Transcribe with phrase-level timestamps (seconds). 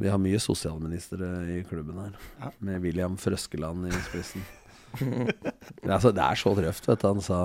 [0.00, 2.50] Vi har mye sosialministre i klubben her, Ja.
[2.60, 4.42] med William Frøskeland i spissen.
[5.00, 7.06] Det er så, det er så røft, vet du.
[7.06, 7.40] Han sa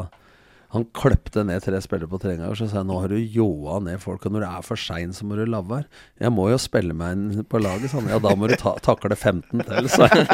[0.75, 3.77] Han kløpte ned tre spillere på treninga, og så sa jeg nå har du ljåa
[3.85, 5.87] ned folk, og når det er for sein, så må du la være.
[6.19, 8.09] Jeg må jo spille meg inn på laget, sa han.
[8.12, 10.26] Ja, da må du ta, takle 15 til, sa jeg.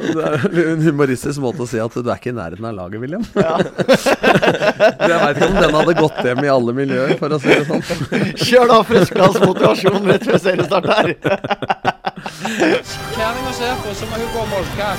[0.00, 3.02] Det er en humoristisk måte å si at du er ikke i nærheten av laget,
[3.02, 3.24] William.
[3.34, 7.66] jeg veit ikke om den hadde gått hjem i alle miljøer, for å si det
[7.66, 7.84] sånn.
[8.46, 11.14] Kjør da Frøskelands motivasjon rett før seriestart her.
[12.46, 14.92] Kjerringa ser på, så må hun gå og molke.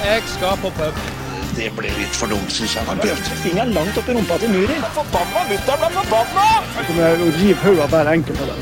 [0.00, 1.19] Jeg skal på pub.
[1.60, 2.88] Det ble litt for dumt, syns jeg.
[3.02, 3.18] Bjørn.
[3.42, 4.76] Fingeren langt opp i rumpa til Muri.
[4.94, 6.44] Forbanna mutter'n ble forbanna!
[6.78, 8.60] Jeg kommer å rive hodet av hver enkelt av dem.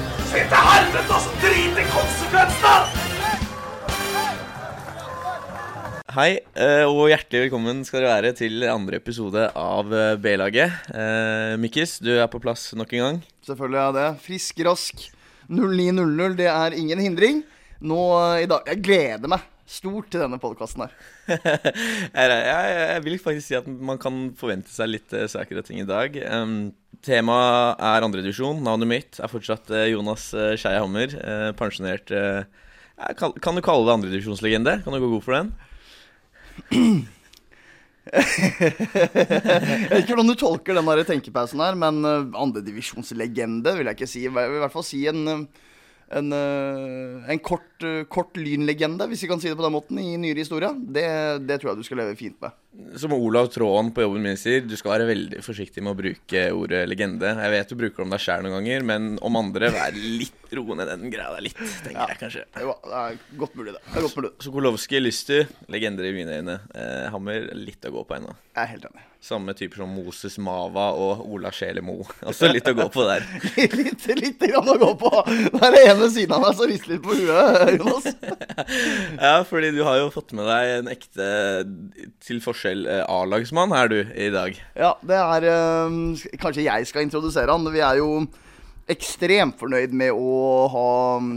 [6.17, 10.91] Hei, eh, og hjertelig velkommen skal dere være til andre episode av eh, B-laget.
[10.91, 13.21] Eh, Mikkis, du er på plass nok en gang.
[13.47, 14.09] Selvfølgelig er jeg det.
[14.27, 15.07] Frisk, rask.
[15.47, 17.45] 09.00, det er ingen hindring.
[17.79, 18.03] Nå
[18.43, 20.95] i dag Jeg gleder meg stort til denne podkasten her.
[22.17, 26.17] jeg, vil faktisk si at man kan forvente seg litt uh, sækre ting i dag.
[26.33, 26.73] Um,
[27.05, 28.63] Temaet er andredivisjon.
[28.65, 31.13] Navnet mitt er fortsatt eh, Jonas uh, Skeie Hammer.
[31.15, 32.43] eh, pensjonert eh,
[33.15, 34.81] kan, kan du kalle det andredivisjonslegende?
[34.83, 35.53] Kan du gå god for den?
[38.09, 38.65] Jeg
[39.93, 42.03] vet ikke hvordan du tolker den der tenkepausen her, men
[42.35, 44.25] andredivisjonslegende vil jeg ikke si.
[44.27, 45.67] Jeg vil i hvert fall si en, eh,
[46.11, 49.99] en, eh, en kort, eh, kort lynlegende, hvis vi kan si det på den måten,
[49.99, 50.71] i nyere historie.
[50.73, 51.07] Det,
[51.47, 52.57] det tror jeg du skal leve fint med.
[53.01, 56.43] Som Olav Tråen på jobben min sier, du skal være veldig forsiktig med å bruke
[56.53, 57.31] ordet legende.
[57.41, 60.53] Jeg vet du bruker det om deg sjæl noen ganger, men om andre, vær litt
[60.57, 62.07] roende den greia der litt, tenker Ja.
[62.13, 62.45] jeg kanskje.
[62.61, 63.83] Jo, det er godt mulig, det.
[63.89, 64.33] det er godt mulig.
[64.45, 66.59] Sokolowski, Lyster, legender i mine øyne.
[66.75, 68.37] Eh, Hammer, litt å gå på ennå.
[68.55, 69.05] Jeg er helt enig.
[69.21, 71.83] Samme typer som Moses Mava og Ola Sjele
[72.23, 73.25] Altså litt å gå på der.
[73.81, 75.11] litt, litt grann å gå på.
[75.27, 78.09] Det er det ene siden av meg som rister litt på huet, Jonas.
[79.19, 81.27] Ja, fordi du har jo fått med deg en ekte,
[82.25, 84.59] til forskjell, eh, A-lagsmann er du i dag.
[84.75, 87.67] Ja, det er eh, Kanskje jeg skal introdusere han.
[87.73, 88.25] Vi er jo
[88.89, 90.91] ekstremt fornøyd med å ha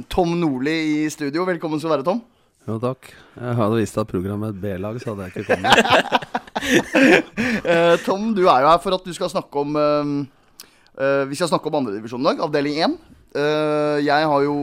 [0.09, 1.45] Tom Nordli i studio.
[1.49, 2.21] Velkommen skal du være, Tom.
[2.69, 3.11] Jo, takk.
[3.35, 6.27] Jeg hadde visst at programmet et B-lag, så hadde jeg ikke kommet.
[6.61, 11.71] Eh, Tom, du er jo her for at du skal snakke om Vi skal snakke
[11.71, 12.93] om andredivisjon i dag, avdeling 1.
[13.31, 14.55] Uh, jeg har jo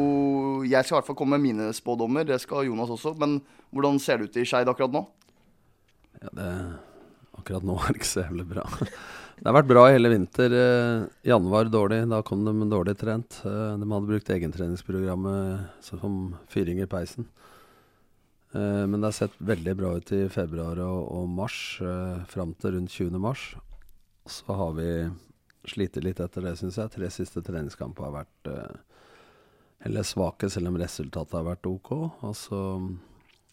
[0.68, 2.26] Jeg skal i hvert fall komme med mine spådommer.
[2.28, 3.14] Det skal Jonas også.
[3.18, 3.40] Men
[3.72, 5.06] hvordan ser det ut i Skeid akkurat nå?
[6.22, 6.50] Ja, det,
[7.38, 8.66] akkurat nå er det ikke så jævlig bra.
[9.38, 10.50] Det har vært bra hele vinter.
[10.50, 13.38] Eh, januar dårlig, da kom de dårlig trent.
[13.46, 17.28] Eh, de hadde brukt egentreningsprogrammet som fyring i peisen.
[18.50, 21.78] Eh, men det har sett veldig bra ut i februar og, mars,
[22.32, 23.22] fram til rundt 20.
[23.22, 23.52] mars.
[24.26, 24.90] Så har vi
[25.70, 26.96] slitt litt etter det, syns jeg.
[26.96, 28.50] Tre siste treningskamper har vært
[29.86, 31.92] heller svake, selv om resultatet har vært ok.
[32.26, 32.64] Og så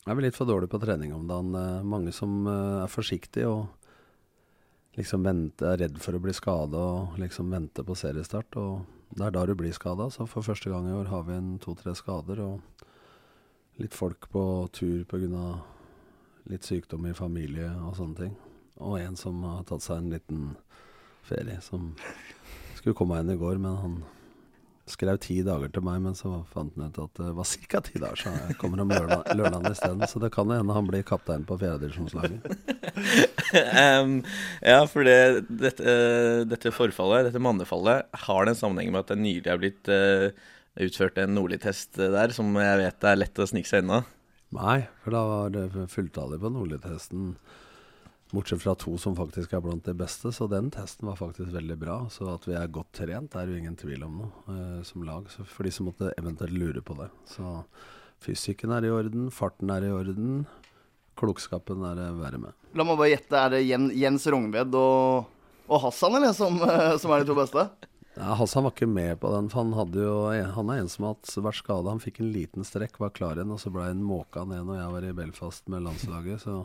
[0.05, 1.55] er vi litt for dårlig på trening om dagen.
[1.87, 3.65] Mange som eh, er forsiktige og
[4.95, 8.57] liksom venter, er redd for å bli skada og liksom venter på seriestart.
[8.61, 10.09] Og det er da du blir skada.
[10.13, 12.83] Så for første gang i år har vi en to-tre skader og
[13.81, 15.61] litt folk på tur pga.
[16.45, 18.35] litt sykdom i familie og sånne ting.
[18.77, 20.41] Og en som har tatt seg en liten
[21.25, 21.95] ferie, som
[22.75, 23.95] skulle komme inn i går, men han
[24.85, 27.81] skrev ti dager til meg, men så fant han ut at det var ca.
[27.87, 30.05] ti dager, så jeg kommer om lørdag, lørdagen isteden.
[30.07, 32.45] Så det kan hende han blir kaptein på fjerdedivisjonslaget.
[34.05, 34.19] um,
[34.61, 39.13] ja, for det, dette, eh, dette forfallet, dette mannefallet, har den sammenhengen sammenheng med at
[39.13, 40.45] det nylig er blitt uh,
[40.85, 44.03] utført en Nordli-test eh, der, som jeg vet er lett å snike seg unna.
[44.55, 47.35] Nei, for da var det fulltallig på Nordli-testen.
[48.33, 51.77] Bortsett fra to som faktisk er blant de beste, så den testen var faktisk veldig
[51.77, 51.97] bra.
[52.09, 55.29] Så at vi er godt trent, er jo ingen tvil om noe eh, som lag.
[55.29, 57.11] Så for de som måtte eventuelt lure på det.
[57.29, 57.61] Så
[58.25, 60.45] fysikken er i orden, farten er i orden.
[61.15, 62.57] Klokskapen er det verre med.
[62.75, 63.39] La meg bare gjette.
[63.39, 65.29] Er det Jens Rognved og,
[65.69, 66.57] og Hassan eller, som,
[67.01, 67.69] som er de to beste?
[68.15, 71.09] Ja, Hassan var ikke med på den, for han, hadde jo, han er en som
[71.09, 71.91] har vært skada.
[71.91, 74.79] Han fikk en liten strekk, var klar igjen, og så ble han måka ned når
[74.79, 76.45] jeg var i Belfast med landslaget.
[76.45, 76.61] Så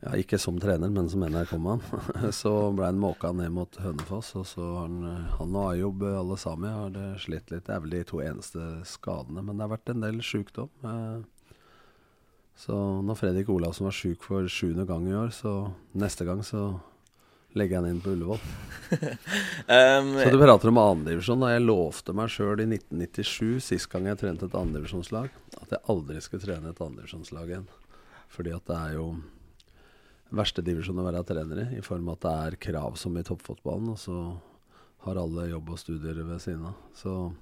[0.00, 1.82] ja, ikke som trener, men som NRK-mann.
[2.40, 6.38] så ble han måka ned mot Hønefoss, og så har han, han og Ayob alle
[6.40, 7.66] sammen har det slitt litt.
[7.66, 10.70] Det er vel de to eneste skadene, men det har vært en del sjukdom.
[10.84, 11.20] Eh,
[12.60, 16.64] Så når Fredrik Olavsen var sjuk for sjuende gang i år, så neste gang så
[17.56, 18.42] legger jeg han inn på Ullevål.
[19.76, 21.46] um, Så du prater om andredivisjon.
[21.50, 26.20] Jeg lovte meg sjøl i 1997, sist gang jeg trente et andredivisjonslag, at jeg aldri
[26.20, 27.68] skulle trene et andredivisjonslag igjen.
[28.30, 29.06] Fordi at det er jo
[30.34, 33.24] verste divisjon å være trener i, i form av at det er krav som i
[33.26, 34.16] toppfotballen, og så
[35.04, 36.78] har alle jobb og studier ved siden av.
[36.94, 37.32] Så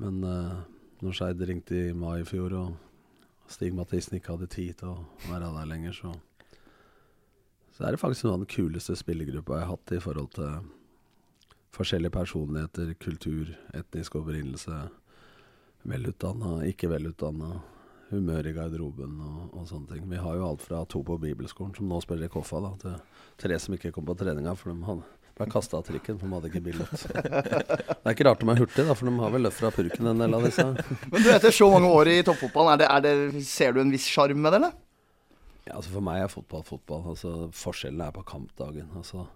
[0.00, 0.62] Men uh,
[1.04, 5.02] når Skeid ringte i mai i fjor, og Stig Mathisen ikke hadde tid til å
[5.28, 6.14] være der lenger, så
[7.72, 10.66] Så er det faktisk noe av den kuleste spillergruppa jeg har hatt i forhold til
[11.72, 14.90] forskjellige personligheter, kultur, etnisk opprinnelse,
[15.88, 17.62] velutdanna, ikke velutdanna,
[18.12, 20.04] humør i garderoben og, og sånne ting.
[20.10, 22.94] Vi har jo alt fra to på bibelskolen, som nå spiller i Koffa, da, til
[23.42, 26.36] tre som ikke kom på treninga, for de hadde ble kasta av trikken, for de
[26.36, 27.04] hadde ikke billett.
[28.02, 30.08] Det er ikke rart de er hurtige, da, for de har vel løft fra purken,
[30.10, 30.64] en del av disse.
[31.08, 33.92] Men du, etter så mange år i toppfotballen, er det, er det, ser du en
[33.94, 34.80] viss sjarm med det, eller?
[35.62, 37.04] Ja, altså For meg er fotball fotball.
[37.12, 38.88] Altså Forskjellen er på kampdagen.
[38.98, 39.28] Altså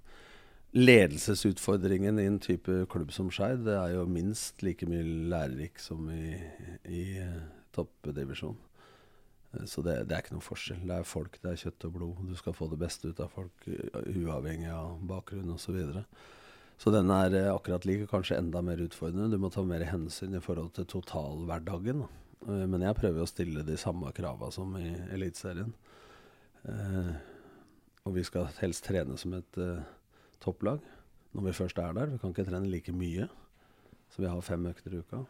[0.77, 6.11] Ledelsesutfordringen i en type klubb som Skeid, det er jo minst like mye lærerik som
[6.13, 6.35] i,
[6.91, 7.39] i eh,
[7.73, 8.59] toppdivisjon.
[9.57, 10.83] Eh, Så det, det er ikke noen forskjell.
[10.87, 12.25] Det er folk, det er kjøtt og blod.
[12.31, 15.67] Du skal få det beste ut av folk, uavhengig av bakgrunn osv.
[15.67, 16.05] Så, videre.
[16.79, 19.31] så den er eh, akkurat lik, kanskje enda mer utfordrende.
[19.35, 22.05] Du må ta mer hensyn i forhold til totalhverdagen.
[22.07, 22.09] da.
[22.49, 25.73] Eh, Men jeg prøver å stille de samme krava som i Eliteserien.
[26.67, 27.15] Eh,
[28.07, 29.83] og vi skal helst trene som et eh,
[30.43, 30.81] topplag
[31.35, 32.07] når vi først er der.
[32.13, 33.27] Vi kan ikke trene like mye.
[34.15, 35.25] Så vi har fem økter i uka.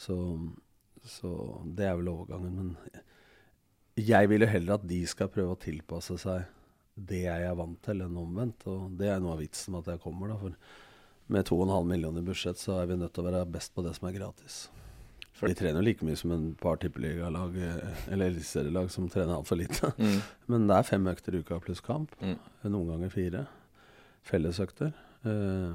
[0.00, 0.14] Så,
[1.06, 1.30] så
[1.76, 2.56] det er vel overgangen.
[2.56, 3.02] Men
[3.98, 6.46] jeg vil jo heller at de skal prøve å tilpasse seg
[6.94, 8.66] det jeg er vant til, enn omvendt.
[8.70, 10.38] Og det er noe av vitsen med at jeg kommer, da.
[10.40, 13.84] For med 2,5 millioner i budsjett, så er vi nødt til å være best på
[13.84, 14.62] det som er gratis.
[15.38, 19.58] For de trener jo like mye som en par tippeligalag eller eliteserielag som trener altfor
[19.58, 19.90] lite.
[19.98, 20.20] Mm.
[20.52, 22.12] Men det er fem økter i uka pluss kamp.
[22.20, 22.36] Mm.
[22.68, 23.46] Noen ganger fire.
[24.28, 24.92] Fellesøkter.
[25.26, 25.72] Eh,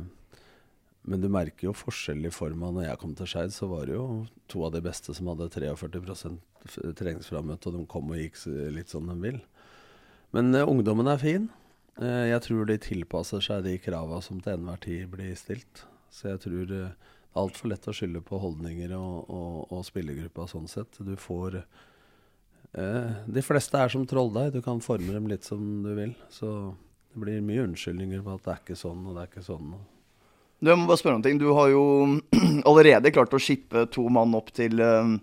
[1.08, 2.70] men du merker jo forskjell i forma.
[2.76, 5.48] Når jeg kom til Skeid, så var det jo to av de beste som hadde
[5.54, 6.34] 43
[6.68, 8.42] f- treningsframmøte, og de kom og gikk
[8.76, 9.40] litt som de vil.
[10.36, 11.46] Men uh, ungdommen er fin.
[12.02, 15.86] Uh, jeg tror de tilpasser seg de krava som til enhver tid blir stilt.
[16.12, 16.86] Så jeg tror det
[17.38, 20.96] det er altfor lett å skylde på holdninger og, og, og spillergruppa sånn sett.
[21.06, 24.56] Du får eh, De fleste er som trolldeig.
[24.56, 26.16] Du kan forme dem litt som du vil.
[26.34, 26.50] Så
[27.14, 29.70] det blir mye unnskyldninger på at det er ikke sånn og det er ikke sånn.
[29.78, 29.97] Og
[30.58, 31.38] Du, jeg må bare spørre om ting.
[31.38, 31.84] Du har jo
[32.70, 35.18] allerede klart å shippe to mann opp til uh,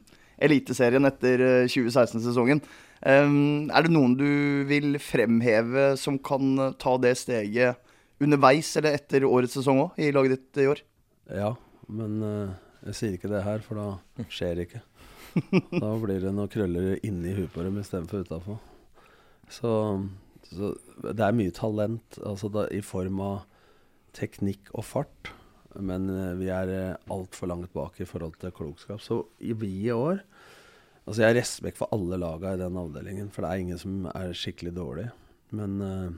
[0.45, 2.61] Eliteserien etter eh, 2016-sesongen.
[3.05, 7.79] Um, er det noen du vil fremheve som kan eh, ta det steget
[8.23, 10.83] underveis eller etter årets sesong òg, i laget ditt i år?
[11.29, 11.53] Ja,
[11.93, 12.55] men uh,
[12.89, 14.85] jeg sier ikke det her, for da skjer det ikke.
[15.83, 18.61] Da blir det noen krøller inni huet på dem istedenfor utafor.
[19.51, 19.73] Så,
[20.47, 20.71] så
[21.03, 23.43] det er mye talent altså da, i form av
[24.17, 25.31] teknikk og fart.
[25.75, 29.01] Men eh, vi er uh, altfor langt bak i forhold til klokskap.
[29.03, 30.23] Så i vi i år
[31.05, 34.07] Altså Jeg har respekt for alle laga i den avdelingen, for det er ingen som
[34.09, 35.03] er skikkelig dårlig.
[35.53, 36.09] Men uh,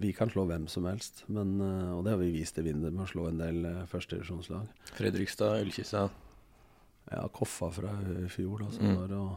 [0.00, 1.24] vi kan slå hvem som helst.
[1.28, 3.84] Men, uh, og det har vi vist i vinter med å slå en del uh,
[3.90, 4.64] førstedivisjonslag.
[4.96, 6.06] Fredrikstad, Ullkisa.
[7.10, 8.96] Ja, Koffa fra i fjor, da, som Mm.
[9.02, 9.30] var og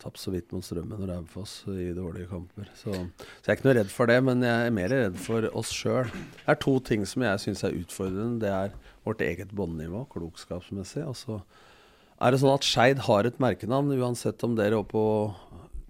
[0.00, 2.68] tapt så vidt mot Strømmen og Raufoss i dårlige kamper.
[2.74, 5.46] Så, så jeg er ikke noe redd for det, men jeg er mer redd for
[5.56, 6.08] oss sjøl.
[6.10, 8.40] Det er to ting som jeg syns er utfordrende.
[8.42, 8.74] Det er
[9.06, 11.04] vårt eget båndnivå, klokskapsmessig.
[11.08, 11.40] Og så
[12.20, 15.06] er det sånn at Skeid har et merkenavn, uansett om dere er oppe på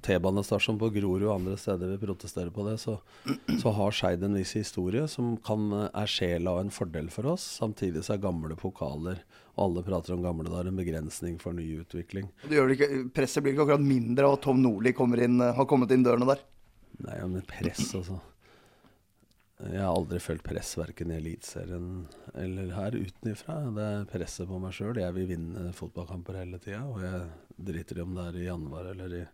[0.05, 2.97] T-banestasjon på Grorud og andre steder vil protestere på det, så,
[3.61, 7.45] så har Skeid en viss historie som kan, er sjela og en fordel for oss.
[7.61, 9.21] Samtidig så er gamle pokaler,
[9.57, 12.31] og alle prater om gamle dager, en begrensning for ny utvikling.
[12.49, 16.33] Ikke, presset blir ikke akkurat mindre av at Tom Nordli eh, har kommet inn dørene
[16.33, 16.45] der.
[17.01, 18.21] Nei, men press, altså.
[19.61, 22.07] Jeg har aldri følt press verken i Eliteserien
[22.41, 23.59] eller her utenifra.
[23.77, 24.97] Det er presset på meg sjøl.
[25.03, 27.27] Jeg vil vinne fotballkamper hele tida, og jeg
[27.69, 29.25] driter i om det er i januar eller i,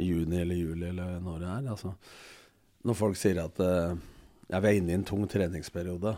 [0.00, 1.70] i juni eller juli eller når det er.
[1.74, 1.94] Altså,
[2.86, 3.96] når folk sier at uh,
[4.48, 6.14] ja, vi er inne i en tung treningsperiode,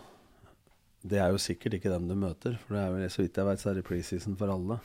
[1.05, 2.57] det er jo sikkert ikke dem du møter.
[2.65, 4.81] For det er vel, så vidt jeg vet, så er det preseason for alle.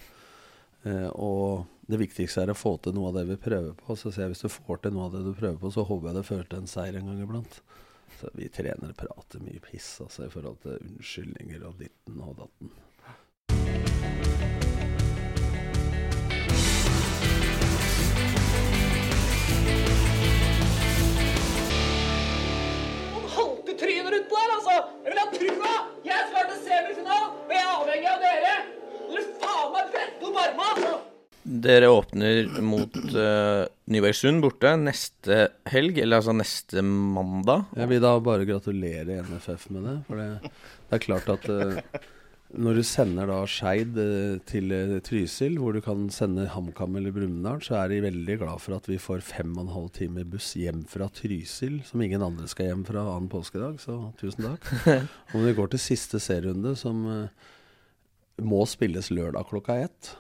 [0.86, 3.98] Uh, og det viktigste er å få til noe av det vi prøver på.
[4.00, 6.12] Så ser jeg hvis du får til noe av det du prøver på, så håper
[6.12, 7.62] jeg det fører til en seier en gang iblant.
[8.20, 12.74] Så vi trenere prater mye piss altså, i forhold til unnskyldninger og ditten og datten.
[24.10, 24.76] Haltetryner utpå der, altså!
[25.04, 25.76] Jeg vil ha trua!
[26.06, 28.58] Jeg skal til semifinalen, og jeg er avhengig av dere!
[29.10, 30.98] Dere faen meg brette opp armene, altså!
[31.50, 35.40] Dere åpner mot uh, Nybergsund borte neste
[35.72, 37.66] helg, eller altså neste mandag.
[37.80, 39.96] Jeg vil da bare gratulere NFF med det.
[40.08, 40.52] For det,
[40.90, 41.80] det er klart at eh,
[42.50, 47.14] når du sender da Skeid eh, til eh, Trysil, hvor du kan sende HamKam eller
[47.14, 50.26] Brumunddal, så er de veldig glad for at vi får fem og en halv time
[50.26, 53.78] buss hjem fra Trysil, som ingen andre skal hjem fra annen påskedag.
[53.84, 54.66] Så tusen takk.
[55.30, 57.46] Og når vi går til siste serierunde, som eh,
[58.42, 60.16] må spilles lørdag klokka ett,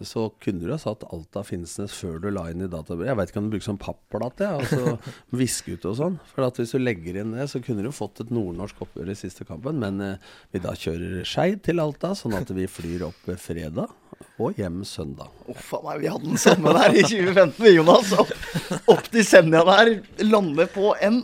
[0.00, 3.10] så kunne du ha satt Alta Finnsnes før du la inn i databrevet.
[3.10, 4.96] Jeg veit ikke om du bruker sånn papplate, ja, altså
[5.42, 6.18] viske ut og sånn.
[6.32, 9.18] For at hvis du legger inn det, så kunne du fått et nordnorsk oppgjør i
[9.18, 9.82] siste kampen.
[9.82, 13.92] Men eh, vi da kjører Skeid til Alta, sånn at vi flyr opp fredag
[14.42, 15.28] og hjem søndag.
[15.50, 18.14] Uff meg, vi hadde den samme der i 2015, Jonas.
[18.22, 18.32] Opp,
[18.94, 19.98] opp til Senja der.
[20.24, 21.22] Lande på en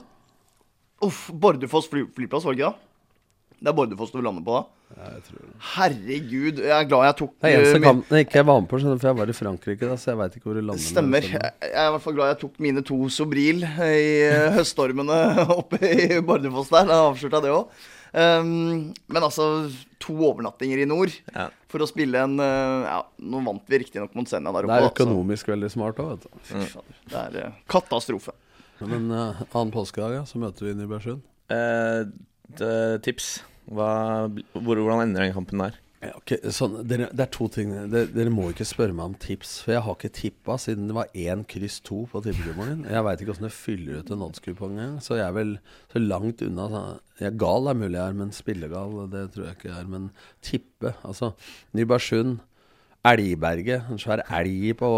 [1.04, 2.88] Uff, Bordufoss fly, flyplass, var det ikke det?
[3.59, 4.65] Det er Bordufoss du lander på da?
[5.75, 8.61] Herregud, jeg er glad jeg tok Det er eneste eh, min- kampen jeg ikke var
[8.62, 10.57] med på, skjønner du, for jeg var i Frankrike da, så jeg veit ikke hvor
[10.59, 10.85] du lander.
[10.85, 11.21] Stemmer.
[11.27, 11.33] det.
[11.35, 15.19] Jeg jeg er i hvert fall glad jeg tok mine to Sobril i eh, høststormene
[15.59, 16.88] oppe i Bardufoss der.
[16.88, 17.79] Da avslørte jeg det òg.
[18.17, 19.49] men altså,
[20.00, 21.50] to overnattinger i nord Ja.
[21.69, 24.87] for å spille en uh, Ja, nå vant vi riktignok mot Senja der Det er
[24.88, 25.53] økonomisk altså.
[25.53, 26.55] veldig smart òg, vet du.
[26.57, 26.95] Mm.
[27.12, 28.33] Det er uh, katastrofe.
[28.81, 31.21] Men uh, annen påskedag, ja, så møter vi Nybergsund.
[32.57, 33.38] Eh, uh, tips.
[33.69, 33.90] Hva,
[34.55, 35.76] hvor, hvordan ender den kampen der?
[35.99, 37.73] Ja, ok, sånn, dere, det er to ting.
[37.90, 40.95] Dere, dere må ikke spørre meg om tips, for jeg har ikke tippa siden det
[40.95, 42.85] var én kryss to på tippekupongen.
[42.87, 45.57] Jeg veit ikke åssen det fyller ut en oddskupong engang, så jeg er vel
[45.90, 46.85] så langt unna.
[47.19, 49.90] Jeg gal er mulig jeg er, men spillegal det tror jeg ikke jeg er.
[49.97, 50.07] Men
[50.52, 51.33] tippe, altså
[51.75, 52.38] Nybergsund,
[53.09, 54.93] Elgberget, en svær elg på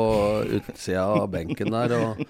[0.60, 1.96] utsida av benken der.
[1.96, 2.22] og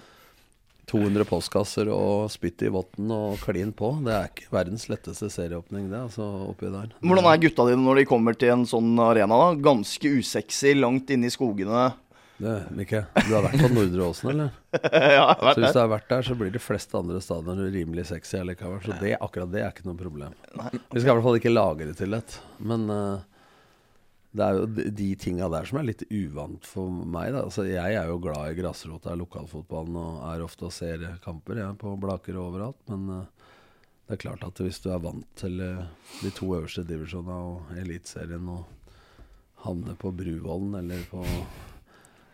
[0.91, 3.93] 200 postkasser og spytt i votten og klin på.
[4.05, 6.91] Det er ikke verdens letteste serieåpning, det, altså, oppi der.
[6.99, 9.39] Hvordan er gutta dine når de kommer til en sånn arena?
[9.45, 9.51] da?
[9.71, 11.91] Ganske usexy, langt inne i skogene.
[12.41, 14.53] Det, Mikke, du har vært på Nordre Åsen, eller?
[14.81, 18.07] ja, jeg Så hvis du har vært der, så blir de fleste andre stadioner rimelig
[18.09, 18.79] sexy allikevel.
[18.81, 20.33] Så det, akkurat det er ikke noe problem.
[20.57, 22.39] Vi skal i hvert fall ikke lage det til et.
[22.65, 23.27] Men eh,
[24.31, 27.33] det er jo de, tinga der som er litt uvant for meg.
[27.35, 27.43] Da.
[27.49, 31.59] Altså, jeg er jo glad i grasrota i lokalfotballen og er ofte og ser kamper
[31.59, 32.79] jeg, på Blaker og overalt.
[32.87, 33.49] Men uh,
[34.07, 35.83] det er klart at hvis du er vant til uh,
[36.21, 38.63] de to øverste divisjonene og Eliteserien og
[39.65, 41.25] havner på Bruvollen eller på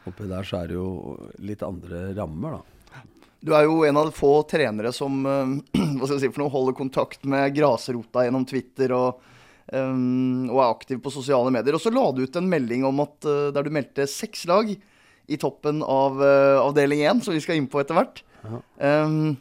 [0.08, 3.02] oppi der, så er det jo litt andre rammer, da.
[3.48, 8.28] Du er jo en av få trenere som uh, si noe, holder kontakt med grasrota
[8.28, 9.26] gjennom Twitter og,
[9.74, 9.98] eh,
[10.48, 11.78] og er aktiv på sosiale medier.
[11.78, 14.72] Og så la du ut en melding om at uh, der du meldte seks lag
[14.72, 18.24] i toppen av uh, avdeling 1, som vi skal inn på etter hvert.
[18.80, 19.36] Um,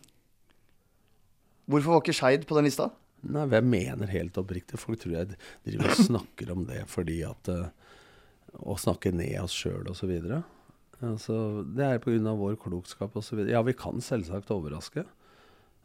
[1.70, 2.90] hvorfor var ikke Skeid på den lista?
[3.26, 4.78] Nei, jeg mener helt oppriktig.
[4.80, 7.68] Folk tror jeg driver og snakker om det fordi at uh,
[8.56, 10.12] Å snakke ned oss sjøl osv.
[11.04, 11.38] Altså,
[11.76, 12.32] det er pga.
[12.38, 13.42] vår klokskap osv.
[13.50, 15.04] Ja, vi kan selvsagt overraske.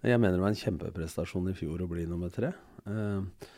[0.02, 2.54] Jeg mener det var en kjempeprestasjon i fjor å bli nummer tre.
[2.90, 3.50] Eh,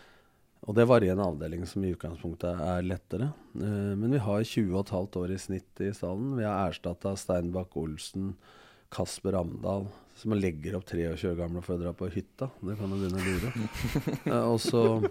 [0.63, 3.33] og det var i en avdeling som i utgangspunktet er lettere.
[3.59, 6.37] Eh, men vi har 20,5 år i snitt i stallen.
[6.37, 8.33] Vi har erstatta Steinbakk Olsen,
[8.93, 12.47] Kasper Amdal, som legger opp 23 år gamle for å dra på hytta.
[12.61, 13.51] Det kan du begynne å lure.
[14.33, 15.01] Eh, og så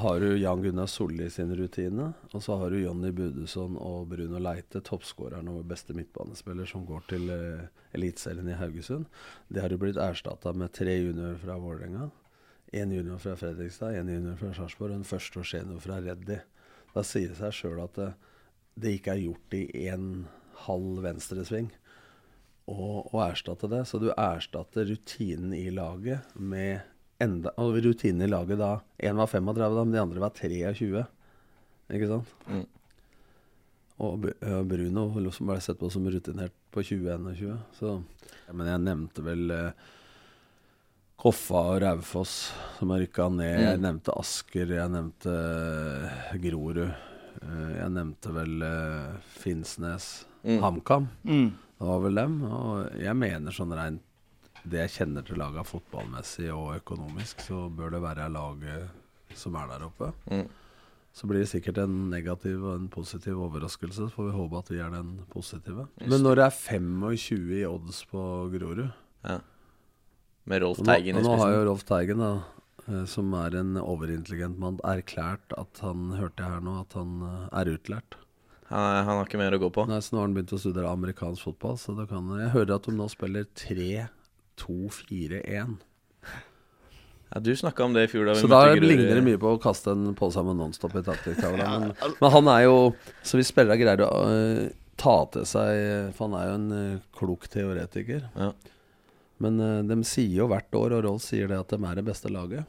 [0.00, 2.12] har du Jan Gunnar Solli sin rutine.
[2.32, 7.04] Og så har du Jonny Budesson og Bruno Leite, toppskåreren og beste midtbanespiller, som går
[7.12, 9.04] til uh, Eliteserien i Haugesund.
[9.52, 12.08] Det har jo blitt erstatta med tre juniorer fra Vålerenga.
[12.74, 16.40] Én junior fra Fredrikstad, en junior fra Sarpsborg og en første og senior fra Reddy.
[16.94, 18.08] Da sier det seg sjøl at det,
[18.82, 20.08] det ikke er gjort i én
[20.66, 21.68] halv venstresving
[22.70, 23.82] å erstatte det.
[23.86, 26.82] Så du erstatter rutinen i laget med
[27.22, 31.04] enda Og rutinen i laget da Én var 35, da, men de andre var 23.
[31.94, 32.32] Ikke sant?
[32.50, 32.64] Mm.
[34.04, 37.54] Og Bu- Bruno som ble sett på som rutinert på 2021.
[37.78, 37.92] Så
[38.48, 39.70] ja, Men jeg nevnte vel eh,
[41.24, 42.32] Koffa og Raufoss
[42.76, 43.54] som har rykka ned.
[43.62, 46.82] Jeg nevnte Asker, jeg nevnte eh, Grorud.
[46.84, 50.08] Eh, jeg nevnte vel eh, Finnsnes.
[50.42, 50.58] Mm.
[50.60, 51.06] HamKam.
[51.24, 51.46] Mm.
[51.78, 52.34] Det var vel dem.
[52.44, 54.04] Og jeg mener sånn rent
[54.68, 59.72] det jeg kjenner til laget fotballmessig og økonomisk, så bør det være laget som er
[59.72, 60.10] der oppe.
[60.28, 60.44] Mm.
[61.16, 64.10] Så blir det sikkert en negativ og en positiv overraskelse.
[64.10, 65.88] Så får vi håpe at vi er den positive.
[66.02, 68.28] Just Men når det er 25 i odds på
[68.58, 68.86] Grorud
[69.24, 69.40] Ja.
[70.46, 71.30] Med Rolf Teigen i spissen.
[71.30, 71.62] nå har jo.
[71.70, 72.32] Rolf Teigen, da,
[72.88, 77.10] eh, som er en overintelligent mann, erklært at han hørte jeg her nå, at han
[77.24, 78.10] eh, er utlært.
[78.68, 79.82] Han, er- han har ikke mer å gå på.
[79.88, 81.76] Nei, så nå har han begynt å studere amerikansk fotball.
[81.80, 85.74] Så det kan, jeg hører at de nå spiller 3-2-4-1.
[87.34, 88.24] Ja, du snakka om det i fjor.
[88.28, 91.02] da vi Så da ligner det mye på å kaste en pose med Nonstop i
[91.02, 91.66] taktikktavla.
[91.80, 92.76] Men, men han er jo
[93.26, 94.68] Så hvis spillerne greier å uh,
[95.00, 95.70] ta til seg
[96.14, 98.20] For han er jo en uh, klok teoretiker.
[98.38, 98.50] Ja.
[99.44, 102.08] Men øh, de sier jo hvert år, og Rolf sier det, at de er det
[102.08, 102.64] beste laget.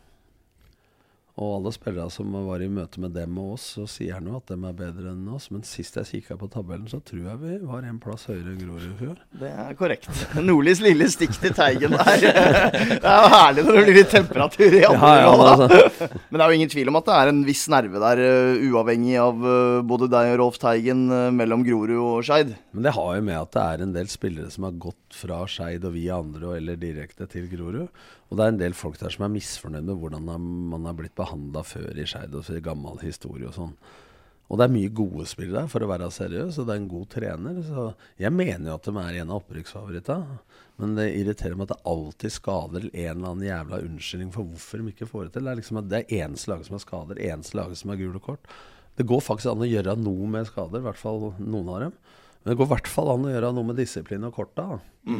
[1.35, 4.37] Og alle spillere som var i møte med dem og oss, så sier han jo
[4.37, 5.49] at de er bedre enn oss.
[5.51, 8.61] Men sist jeg kikka på tabellen, så tror jeg vi var en plass høyere enn
[8.61, 9.17] Grorud i fjor.
[9.41, 10.07] Det er korrekt.
[10.39, 12.23] Nordlys lille stikk til Teigen der.
[12.23, 16.07] Det er jo herlig når det blir litt temperatur i andre Ja, ja, altså.
[16.29, 18.65] Men det er jo ingen tvil om at det er en viss nerve der, uh,
[18.71, 21.03] uavhengig av uh, både deg og Rolf Teigen,
[21.35, 22.55] mellom Grorud og Skeid.
[22.71, 25.41] Men det har jo med at det er en del spillere som har gått fra
[25.49, 27.87] Skeid og vi andre, og eller direkte til Grorud.
[28.29, 30.27] Og det er en del folk der som er misfornøyd med hvordan
[30.71, 33.77] man har blitt behandla før i Skeid, og gammel historie og sånn.
[34.45, 36.91] Og det er mye gode spillere der, for å være seriøs, og det er en
[36.91, 37.55] god trener.
[37.65, 37.85] Så
[38.21, 40.37] jeg mener jo at de er en av opprykksfavorittene.
[40.81, 44.81] Men det irriterer meg at det alltid skader en eller annen jævla unnskyldning for hvorfor
[44.81, 45.47] de ikke får det til.
[45.47, 48.01] Det er liksom at det er eneste laget som har skader, eneste laget som har
[48.03, 48.51] gule kort.
[48.95, 51.97] Det går faktisk an å gjøre noe med skader, i hvert fall noen av dem.
[52.45, 54.77] Men det går i hvert fall an å gjøre noe med disiplin og korta.
[54.77, 55.15] da.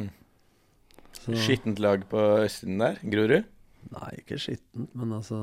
[1.25, 3.00] Skittent lag på østsiden der.
[3.01, 3.48] Grorud.
[3.96, 5.39] Nei, ikke skittent, men altså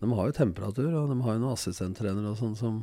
[0.00, 2.82] De har jo temperatur, og de har jo noen assistenttrenere og sånn som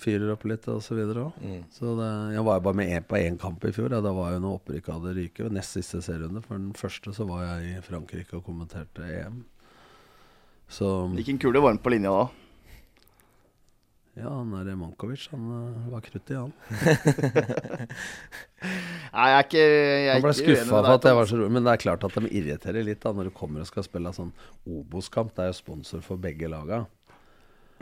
[0.00, 1.38] fyrer opp litt og så videre òg.
[1.44, 1.62] Mm.
[1.70, 3.92] Så det, jeg var jo bare med en, på én kamp i fjor.
[3.92, 5.54] Ja, da var jo når opprykket hadde ryket.
[5.54, 6.42] Nest siste serierunde.
[6.42, 9.42] For den første så var jeg i Frankrike og kommenterte EM.
[10.70, 12.49] Så Hvilken kule var den på linja da?
[14.18, 16.52] Ja, han der Mankovic, han eh, var krutt i, han.
[19.10, 21.52] Nei, jeg er ikke jeg er Han ble skuffa for at jeg var så rolig.
[21.56, 24.12] Men det er klart at de irriterer litt da når du kommer og skal spille
[24.16, 24.32] sånn
[24.66, 25.32] Obos-kamp.
[25.36, 26.84] Det er jo sponsor for begge laga.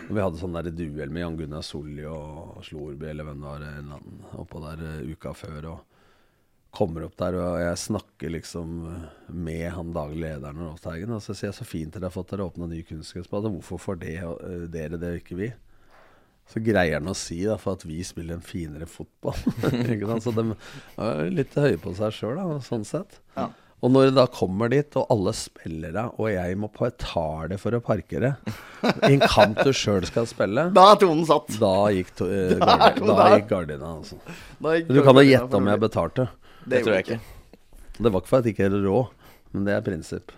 [0.05, 3.49] Og vi hadde sånn der duell med Jan Gunnar Solli og Slorby eller hvem det
[3.49, 5.71] var en eller annen, oppå der eh, uka før.
[5.73, 5.85] Og
[6.79, 11.23] kommer opp der, og jeg snakker liksom eh, med han daglig lederen og Rolf Og
[11.25, 13.51] så sier jeg så fint dere har fått dere åpna ny kunstgressbane.
[13.57, 15.51] Hvorfor får det, eh, dere det, og ikke vi?
[16.49, 19.37] Så greier han å si da, for at vi spiller en finere fotball.
[19.95, 20.25] Ikke sant?
[20.25, 20.45] så de
[21.05, 23.19] er litt høye på seg sjøl, sånn sett.
[23.37, 23.51] Ja.
[23.79, 27.83] Og når det da kommer dit, og alle spillere, og jeg må betale for å
[27.85, 28.33] parkere
[29.07, 31.53] i en kamp du sjøl skal spille, Da er tonen satt.
[31.61, 33.93] da gikk, to, uh, Da da gikk gardina.
[34.01, 34.19] Altså.
[34.59, 36.27] Da gikk Du kan jo gjette om jeg betalte.
[36.67, 37.21] Det tror jeg ikke.
[37.99, 38.99] Det var ikke for at jeg ikke hadde rå,
[39.53, 40.33] men det er prinsipp.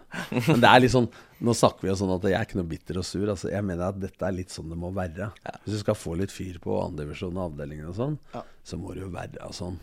[0.48, 1.08] Men det er litt sånn
[1.40, 3.22] Nå snakker vi jo sånn at jeg er ikke noe bitter og sur.
[3.32, 5.30] Altså, jeg mener at dette er litt sånn det må være.
[5.64, 8.42] Hvis du skal få litt fyr på andredivisjon og avdelingen og sånn, Ja.
[8.62, 9.78] så må det jo være sånn.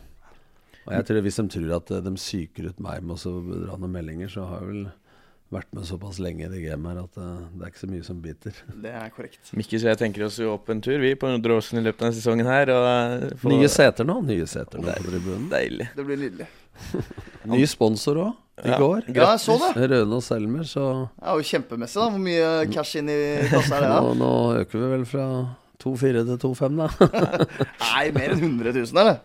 [0.85, 3.33] Og jeg tror Hvis de tror at eh, de psyker ut meg med å så
[3.41, 4.85] dra noen meldinger, så har jeg vel
[5.49, 8.03] vært med såpass lenge i det gamet her at eh, det er ikke så mye
[8.05, 8.61] som biter.
[8.85, 9.51] Det er korrekt.
[9.57, 12.09] Mikkis og jeg tenker oss jo opp en tur, vi, på Dråsen i løpet av
[12.11, 12.69] denne sesongen her.
[12.75, 12.87] Og
[13.33, 14.19] eh, Nye seter nå.
[14.27, 15.49] Nye seter nå på tribunen.
[15.51, 15.89] Deilig.
[15.97, 16.47] Det blir nydelig.
[17.47, 18.33] Ny sponsor òg,
[18.65, 18.77] i Ja.
[18.81, 19.03] går.
[19.13, 19.89] Ja, jeg så det.
[19.91, 20.83] Røne og Selmer, så
[21.19, 22.09] Det er jo kjempemessig, da.
[22.09, 23.17] Hvor mye cash inn i
[23.51, 23.89] kassa er det?
[24.01, 24.31] nå, nå
[24.63, 25.27] øker vi vel fra
[25.83, 26.87] 2-4 til 2-5, da.
[27.85, 29.19] Nei, mer enn 100 000, eller?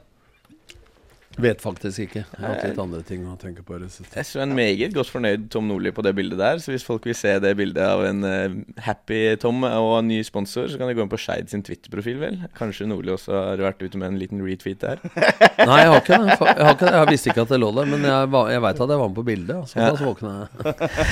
[1.40, 2.22] Vet faktisk ikke.
[2.26, 3.86] Jeg har hatt litt andre ting å tenke på i.
[3.88, 6.58] Jeg så en meget godt fornøyd Tom Nordli på det bildet der.
[6.60, 10.18] Så hvis folk vil se det bildet av en uh, happy Tom og en ny
[10.26, 12.36] sponsor, så kan de gå inn på Skeid sin Twitter-profil, vel.
[12.58, 15.00] Kanskje Nordli også har vært ute med en liten retweet der.
[15.68, 16.36] Nei, jeg har ikke det.
[16.36, 16.94] Jeg, har ikke det.
[16.98, 19.12] jeg visste ikke at det lå der, men jeg, var- jeg veit at jeg var
[19.12, 19.72] med på bildet.
[19.72, 20.50] Så Såpass våkna jeg.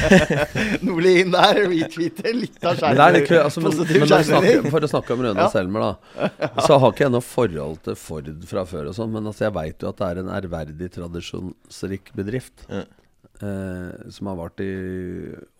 [0.87, 4.91] Nordli inn der, retweeter litt av er kø, altså, men, men når snakker, for å
[4.95, 5.47] snakke om Røne Ja.
[5.49, 6.29] og Selmer, da.
[6.67, 9.55] Så har ikke jeg noe forhold til Ford fra før og sånn, men altså, jeg
[9.57, 12.67] veit jo at det er en ærverdig, tradisjonsrik bedrift.
[12.69, 12.85] Ja.
[13.41, 14.71] Eh, som har vart i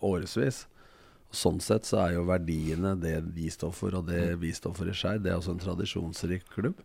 [0.03, 0.65] årevis.
[1.31, 4.89] Sånn sett så er jo verdiene det de står for, og det vi står for
[4.91, 6.83] i Skeid, det er også en tradisjonsrik klubb.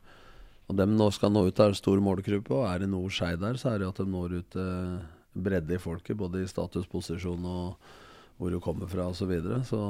[0.70, 3.42] Og dem nå skal nå ut av en stor målgruppe, og er det noe Skeid
[3.42, 4.96] der, så er det at de når ut eh,
[5.34, 7.92] bredde i folket, både i status, posisjon og
[8.36, 9.24] hvor du kommer fra osv.
[9.24, 9.60] Så, videre.
[9.66, 9.82] så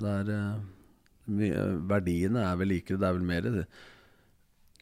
[0.00, 0.68] det er eh,
[1.86, 2.98] Verdiene er vel likere.
[2.98, 3.66] Det er vel mer det-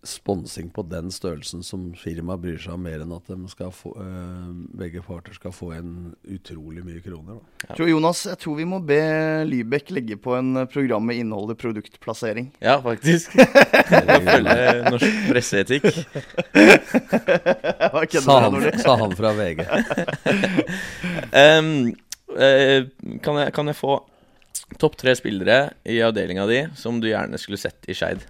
[0.09, 4.51] sponsing på den størrelsen som firmaet bryr seg om, mer enn at skal få, øh,
[4.81, 7.39] begge parter skal få en utrolig mye kroner.
[7.39, 7.69] Da.
[7.69, 9.01] Jeg tror, Jonas, jeg tror vi må be
[9.49, 12.51] Lybekk legge på en eh, program med innhold i produktplassering.
[12.65, 13.37] Ja, faktisk.
[14.33, 15.89] Følge norsk presseetikk.
[18.19, 19.63] Sa han, sa han fra VG.
[21.59, 21.71] um,
[22.35, 22.81] uh,
[23.23, 23.99] kan, jeg, kan jeg få
[24.81, 28.25] topp tre spillere i avdelinga di som du gjerne skulle sett i Skeid?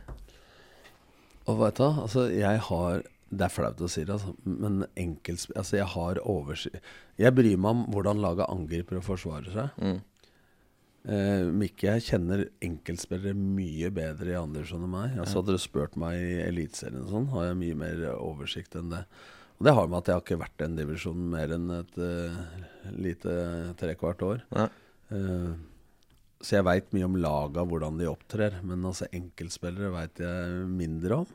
[1.49, 4.85] Og vet du, hva, altså jeg har Det er flaut å si det, altså, men
[4.97, 6.79] enkelt Altså, jeg har oversikt
[7.21, 9.83] Jeg bryr meg om hvordan laget angriper og forsvarer seg.
[9.83, 9.99] Mm.
[11.09, 15.17] Eh, Mikke, jeg kjenner enkeltspillere mye bedre i andre divisjon enn meg.
[15.23, 18.93] Altså Hadde du spurt meg i Eliteserien og sånn, har jeg mye mer oversikt enn
[18.93, 19.05] det.
[19.59, 21.97] Og det har med at jeg har ikke vært i en divisjon mer enn et
[21.99, 22.37] uh,
[22.95, 23.33] lite
[23.81, 24.45] trekvart år.
[24.55, 24.69] Nei.
[25.17, 25.49] Eh,
[26.39, 28.61] så jeg veit mye om laga, hvordan de opptrer.
[28.67, 31.31] Men altså enkeltspillere veit jeg mindre om.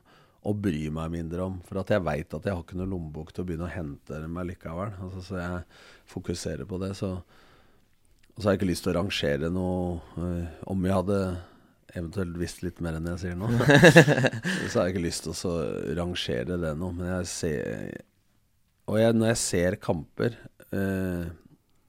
[0.48, 1.58] Og bryr meg mindre om.
[1.68, 4.20] For at jeg veit at jeg har ikke noe lommebok til å begynne å hente
[4.24, 4.94] dem likevel.
[5.04, 5.66] Altså, så jeg
[6.14, 6.94] fokuserer på det.
[7.00, 7.18] Så
[8.34, 11.18] Og så har jeg ikke lyst til å rangere noe øh, Om jeg hadde
[11.94, 13.52] eventuelt visst litt mer enn jeg sier nå,
[14.72, 15.52] så har jeg ikke lyst til å så
[16.00, 16.90] rangere det nå.
[16.96, 17.92] Men jeg ser
[18.88, 20.40] Og jeg, når jeg ser kamper,
[20.72, 21.28] øh,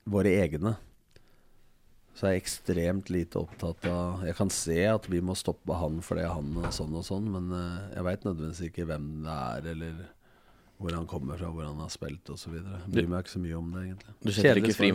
[0.05, 0.75] våre egne,
[2.15, 5.99] så er jeg ekstremt lite opptatt av Jeg kan se at vi må stoppe han
[6.05, 9.71] fordi han er sånn og sånn, men øh, jeg veit nødvendigvis ikke hvem det er,
[9.75, 10.05] eller
[10.79, 12.55] hvor han kommer fra, hvor han har spilt osv.
[12.87, 14.15] Bryr meg ikke så mye om det, egentlig.
[14.21, 14.87] Du setter Kjedelig ikke svar.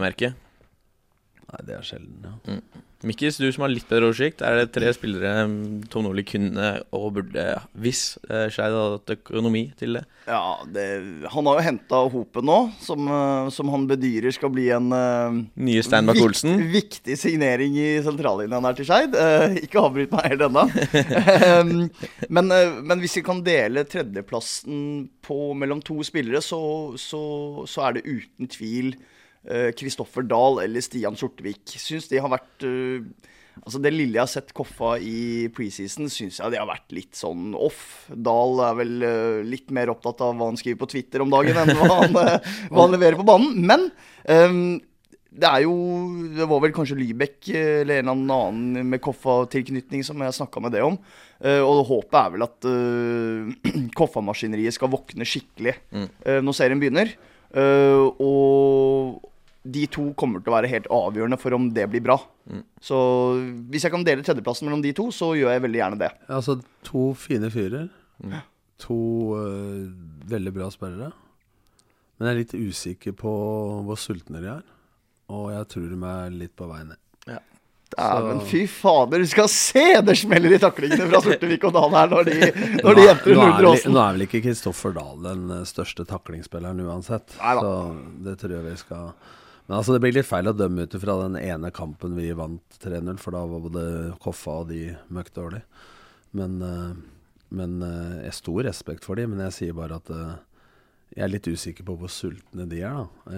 [1.50, 2.60] Nei, det er sjelden, ja.
[3.08, 4.42] Mikkis, du som har litt bedre oversikt.
[4.44, 7.44] Er det tre spillere mm, Tom Nordli kunne og burde,
[7.80, 10.02] hvis eh, Skeid hadde hatt økonomi til det?
[10.28, 10.84] Ja, det,
[11.32, 15.38] han har jo henta Hopen nå, som, eh, som han bedyrer skal bli en eh,
[15.64, 16.58] Nye Steinbakk Olsen?
[16.60, 19.16] Vikt, viktig signering i sentrallinja her til Skeid.
[19.16, 20.66] Uh, ikke avbryt meg helt ennå.
[21.50, 21.72] Em,
[22.28, 26.60] men, uh, men hvis vi kan dele tredjeplassen på, mellom to spillere, så,
[27.00, 27.24] så,
[27.70, 28.92] så er det uten tvil
[29.80, 31.64] Kristoffer Dahl eller Stian Sortevik.
[31.80, 33.06] Syns de har vært eh,
[33.66, 37.18] Altså Det lille jeg har sett Koffa i preseason, syns jeg de har vært litt
[37.18, 38.08] sånn off.
[38.10, 41.58] Dahl er vel eh, litt mer opptatt av hva han skriver på Twitter om dagen,
[41.60, 43.58] enn hva han, eh, hva han leverer på banen.
[43.70, 43.90] Men
[44.26, 44.62] um,
[45.30, 45.74] det er jo
[46.38, 50.64] Det var vel kanskje Lybekk eh, eller en eller annen med Koffa-tilknytning som jeg snakka
[50.64, 51.00] med det om.
[51.40, 57.12] Uh, og håpet er vel at uh, Koffa-maskineriet skal våkne skikkelig uh, når serien begynner.
[57.58, 59.26] Eh, og
[59.70, 62.18] de to kommer til å være helt avgjørende for om det blir bra.
[62.82, 62.98] Så
[63.70, 66.10] hvis jeg kan dele tredjeplassen mellom de to, så gjør jeg veldig gjerne det.
[66.32, 67.90] Altså to fine fyrer.
[68.86, 69.00] To
[69.36, 69.84] uh,
[70.32, 71.12] veldig bra spillere.
[72.18, 73.34] Men jeg er litt usikker på
[73.86, 74.66] hvor sultne de er.
[75.30, 77.00] Og jeg tror de er litt på vei ned.
[77.96, 82.12] Dæven, fy fader, du skal se det smeller i taklingene fra Sortevik og Dahl her
[82.12, 82.36] når de,
[82.84, 85.50] når de Nå er- jenter nå, er nordre nå er vel ikke Kristoffer Dahl den
[85.56, 87.34] øh, største taklingsspilleren uansett.
[87.42, 87.64] Neida.
[87.66, 89.10] Så det tror jeg vi skal
[89.70, 92.78] Men altså det blir litt feil å dømme ut fra den ene kampen vi vant
[92.84, 93.84] 3-0, for da var både
[94.22, 95.64] Koffa og de møkk dårlig.
[96.38, 96.94] Men, øh,
[97.58, 100.10] men øh, jeg har stor respekt for dem, men jeg sier bare at
[101.18, 103.34] jeg er litt usikker på hvor sultne de er, da.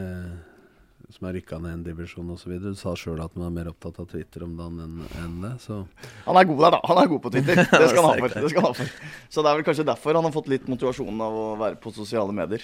[1.11, 2.53] Som har rykka ned en divisjon osv.
[2.63, 5.53] Du sa sjøl at man er mer opptatt av Twitter om dagen enn en det.
[5.63, 5.81] Så
[6.25, 6.79] Han er god der, da.
[6.87, 7.63] Han er god på Twitter.
[7.81, 8.37] Det skal han ha for.
[8.37, 8.93] Det skal han ha for.
[9.27, 11.91] Så det er vel kanskje derfor han har fått litt motivasjon av å være på
[11.95, 12.63] sosiale medier.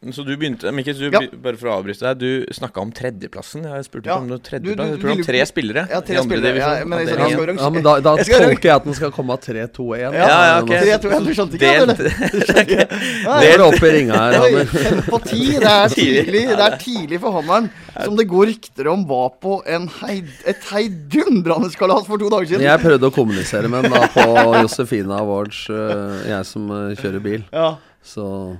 [0.00, 1.20] Så du begynte Mikkel, du, Ja.
[1.44, 3.66] bare for å avbryte deg, du snakka om tredjeplassen.
[3.68, 4.14] Jeg spurte Ja.
[4.16, 4.76] om noe Du- tredjeplass.
[4.76, 5.82] du- Jeg spurte om tre spillere.
[5.90, 6.56] Ja, tre spillere.
[6.56, 9.10] Ja, men jeg jeg, jeg ja, men da, da Jeg tolker jeg at den skal
[9.12, 10.14] komme av 3-2-1.
[10.14, 10.68] Ja, ja, ok.
[10.68, 11.76] Tre, to, en, du skjønte ikke det?
[11.84, 12.90] Eller?
[13.24, 14.64] Nå er det oppe i ringa her, Oi,
[15.04, 15.42] på ti.
[15.58, 17.68] Det er tidlig Det er tidlig for hammeren.
[18.02, 22.46] Som det går rykter om var på en heid, et heidundrende kalas for to dager
[22.54, 22.62] siden.
[22.64, 24.24] Jeg prøvde å kommunisere med den da på
[24.62, 27.44] Josefina Awards, øh, jeg som øh, kjører bil.
[27.52, 28.56] Ja, Så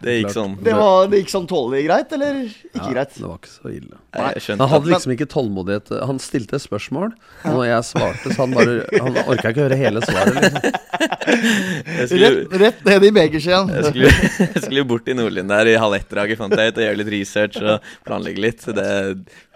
[0.00, 0.54] Det gikk sånn.
[0.64, 3.16] det, var, det gikk sånn tålelig greit, eller ikke ja, greit?
[3.18, 3.98] det var ikke så ille.
[4.16, 5.92] Nei, Han hadde liksom ikke tålmodighet.
[6.08, 7.12] Han stilte et spørsmål,
[7.44, 10.40] og når jeg svarte, så han bare Han orka ikke høre hele svaret.
[10.40, 10.78] Liksom.
[12.10, 13.70] skulle, Rett, rett ned i begerskjeen.
[13.76, 14.14] jeg skulle,
[14.46, 17.12] jeg skulle bort i Nordlien der i halv ett-draget, fant jeg ut, og gjøre litt
[17.14, 18.66] research og planlegge litt.
[18.80, 18.88] Det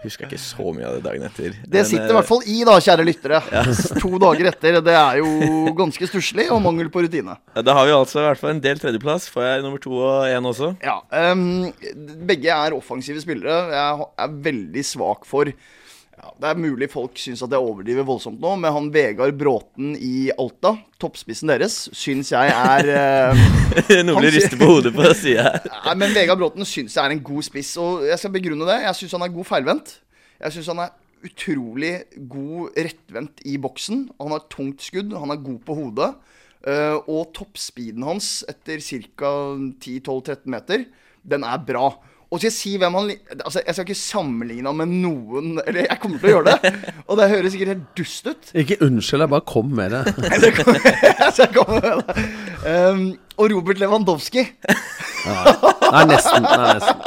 [0.07, 1.55] huska ikke så mye av det dagen etter.
[1.65, 3.41] Det Men, sitter i eh, hvert fall i, da, kjære lyttere.
[4.03, 4.79] To dager etter.
[4.85, 7.37] Det er jo ganske stusslig og mangel på rutine.
[7.55, 9.27] ja, Da har vi altså i hvert fall en del tredjeplass.
[9.33, 10.73] Får jeg nummer to og én også?
[10.85, 11.71] Ja, Um,
[12.27, 13.55] Begge er offensive spillere.
[13.71, 15.49] Jeg er veldig svak for
[16.25, 19.93] ja, Det er mulig folk syns at jeg overdriver voldsomt nå, men han Vegard Bråten
[20.01, 23.45] i Alta, toppspissen deres, syns jeg er uh,
[24.07, 25.69] Nordli Han sier- rister på hodet på sida her.
[25.87, 28.79] Nei, men Vegard Bråten syns jeg er en god spiss, og jeg skal begrunne det.
[28.87, 29.97] Jeg syns han er god feilvendt.
[30.41, 31.93] Jeg syns han er utrolig
[32.29, 34.07] god rettvendt i boksen.
[34.21, 36.11] Han har tungt skudd, han er god på hodet.
[36.65, 39.31] Uh, og toppspeeden hans etter ca.
[39.85, 40.87] 10-12-13 meter,
[41.25, 41.91] den er bra.
[42.31, 43.11] Og skal jeg si hvem han
[43.45, 46.73] Altså, Jeg skal ikke sammenligne han med noen Eller jeg kommer til å gjøre det.
[47.09, 48.49] Og det høres sikkert helt dust ut.
[48.63, 50.03] Ikke unnskyld, jeg bare kom med det.
[51.21, 52.25] Jeg skal med det.
[52.65, 54.45] Um, og Robert Lewandowski.
[55.25, 56.45] Nei, nesten.
[56.45, 56.97] Nei, nesten.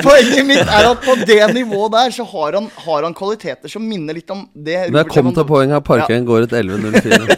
[0.00, 3.84] Poenget mitt er at på det nivået der, så har han, har han kvaliteter som
[3.84, 6.20] minner litt om det Når jeg kom til poenget, har ja.
[6.30, 7.36] går et 11.04.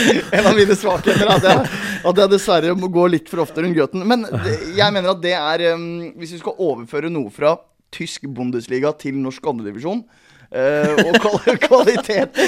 [0.36, 3.64] En av mine svakheter er at jeg, at jeg dessverre må gå litt for ofte
[3.64, 4.04] rundt grøten.
[4.08, 5.86] Men det, jeg mener at det er um,
[6.18, 7.56] Hvis vi skal overføre noe fra
[7.92, 12.40] tysk Bundesliga til norsk andredivisjon uh, og kvalitet.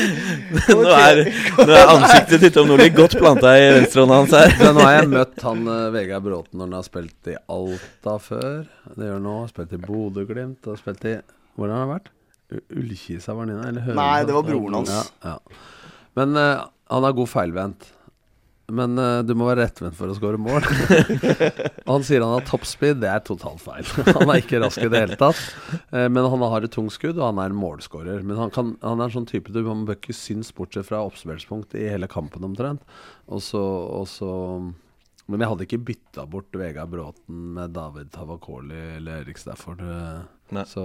[0.70, 1.20] Nå er,
[1.58, 4.56] nå er ansiktet ditt om Nordli godt planta i venstrehånda hans her.
[4.62, 8.18] Men nå har jeg møtt han uh, Vegard Bråten når han har spilt i Alta
[8.30, 8.64] før.
[8.94, 9.38] Det gjør han nå.
[9.52, 11.16] Spilt i Bodø-Glimt og spilt i
[11.54, 12.12] Hvordan har han vært?
[12.74, 13.68] Ullkisa var han inne?
[13.70, 13.94] Eller?
[13.96, 14.90] Nei, det var broren hans.
[14.92, 15.92] Ja, ja.
[16.18, 17.86] Men eh, han er god feilvendt.
[18.72, 20.64] men uh, du må være rettvendt for å skåre mål.
[21.90, 23.02] Han sier han har toppspeed.
[23.02, 23.84] Det er totalt feil.
[24.16, 25.40] Han er ikke rask i det hele tatt.
[25.92, 28.22] Uh, men han har et tungt skudd, og han er en målskårer.
[28.24, 31.02] Men han, kan, han er en sånn type du man bør ikke synes bortsett fra
[31.04, 32.84] oppspillspunkt i hele kampen omtrent.
[33.28, 34.30] Og så, og så
[35.26, 39.80] Men jeg hadde ikke bytta bort Vegard Bråten med David Tavakoli eller Erik Stafford.
[39.80, 40.64] Uh.
[40.68, 40.84] Så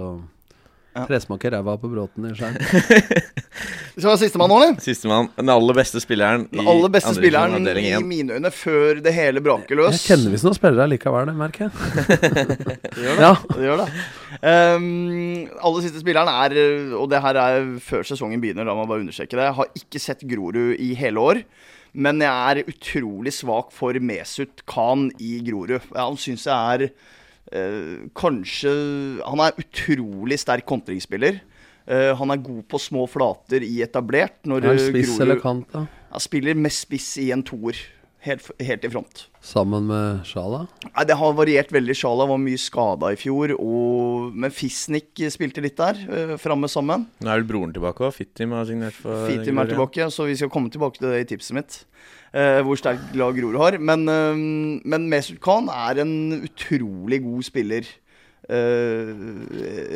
[0.90, 1.04] Ja.
[1.06, 2.32] Tresmak i ræva på Bråten i.
[4.00, 4.78] Så var det sistemann nå, eller?
[4.82, 5.28] Sistemann.
[5.36, 8.06] Den aller beste spilleren i Den aller beste andre divisjon, spilleren avdeling i én.
[8.10, 10.00] mine øyne før det hele braker løs.
[10.00, 11.72] Jeg kjenner visst noen spillere likevel, det merker jeg.
[12.96, 13.22] Det gjør det.
[13.22, 13.30] Ja.
[13.54, 13.88] Det gjør det.
[14.50, 16.56] Ehm, aller siste spilleren er,
[16.98, 20.26] og det her er før sesongen begynner, la meg bare understreke det, har ikke sett
[20.30, 21.42] Grorud i hele år.
[21.94, 22.30] Men jeg
[22.62, 25.78] er utrolig svak for Mesut Khan i Grorud.
[25.94, 26.90] Ja, han syns jeg er
[28.14, 28.72] kanskje
[29.26, 31.40] Han er utrolig sterk kontringsspiller.
[31.90, 34.38] Eh, han er god på små flater i etablert.
[34.46, 35.86] Når Er han eh, spiss Grorud- eller kant, da?
[36.12, 37.78] Han spiller mest spiss i en toer.
[38.20, 39.22] Helt, helt i front.
[39.40, 40.66] Sammen med Sjala?
[40.90, 41.94] Nei, Det har variert veldig.
[41.96, 43.54] Sjala var mye skada i fjor.
[43.56, 47.06] Og, men Fisnik spilte litt der, uh, framme sammen.
[47.24, 48.12] Nå er vel broren tilbake òg.
[48.12, 51.28] Fittim har signert for Fitim er tilbake, så vi skal komme tilbake til det i
[51.32, 51.80] tipset mitt.
[52.34, 53.78] Eh, hvor sterk lag Grorud har.
[53.78, 54.36] Men, uh,
[54.84, 57.88] men Mesut Khan er en utrolig god spiller.
[58.50, 59.14] Uh,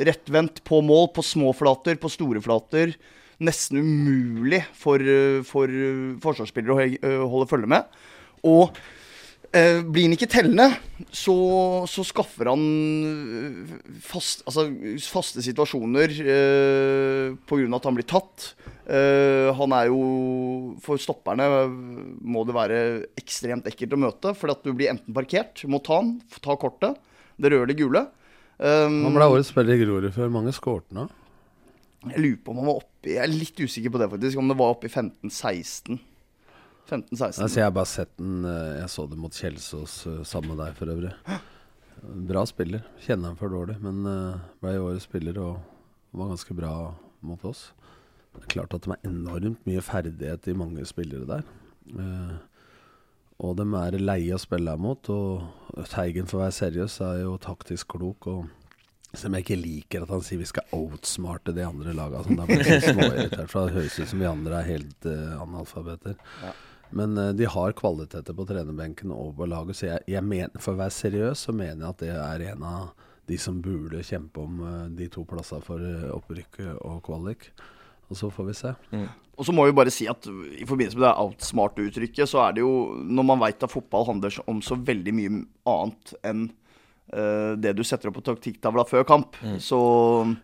[0.06, 2.94] rettvendt på mål, på små flater, på store flater.
[3.42, 7.88] Nesten umulig for, eh, for eh, forsvarsspillere å eh, holde følge med.
[8.46, 8.76] Og
[9.50, 10.68] eh, blir han ikke tellende,
[11.10, 11.34] så,
[11.90, 12.62] så skaffer han
[13.08, 14.68] eh, fast, altså,
[15.02, 17.66] faste situasjoner uh, pga.
[17.74, 18.52] at han blir tatt.
[18.84, 21.46] Eh, han er jo For stopperne
[22.20, 22.78] må det være
[23.16, 24.34] ekstremt ekkelt å møte.
[24.36, 27.00] For at du blir enten parkert, må ta han, ta kortet.
[27.40, 28.06] Det røde eller gule.
[28.58, 30.32] Um, Han ble årets spiller i Grorud før.
[30.32, 31.08] Mange skårte nå.
[32.12, 34.38] jeg lurer på om han var oppi Jeg er litt usikker på det, faktisk.
[34.38, 35.98] Om det var oppi 15-16.
[36.84, 37.40] 15-16.
[37.40, 40.60] Altså, jeg har bare sett den eh, Jeg så det mot Kjelsås eh, sammen med
[40.60, 41.14] deg for øvrig.
[42.28, 42.84] Bra spiller.
[43.00, 45.54] Kjenner han for dårlig, men uh, ble årets spiller og
[46.14, 46.74] var ganske bra
[47.24, 47.70] mot oss.
[48.34, 51.46] Det er klart at de er enormt mye ferdighet i mange spillere der.
[51.94, 52.34] Eh,
[53.44, 55.10] og de er leie å spille mot.
[55.10, 58.28] Og Teigen, for å være seriøs, er jo taktisk klok.
[58.30, 62.22] Og som jeg ikke liker at han sier vi skal outsmarte de andre laga.
[62.24, 66.18] Sånn, jeg for det høres ut som vi andre er helt uh, analfabeter.
[66.94, 70.74] Men uh, de har kvaliteter på trenerbenken og på laget, så jeg, jeg mener, for
[70.74, 74.42] å være seriøs så mener jeg at det er en av de som burde kjempe
[74.42, 77.48] om uh, de to plassene for eh, opprykk og kvalik.
[78.10, 78.74] Og så får vi se.
[79.34, 82.62] Og så må vi bare si at i forbindelse med det outsmart-uttrykket, så er det
[82.62, 85.40] jo Når man veit at fotball handler om så veldig mye
[85.70, 86.44] annet enn
[87.14, 89.80] uh, det du setter opp på taktikktavla før kamp, så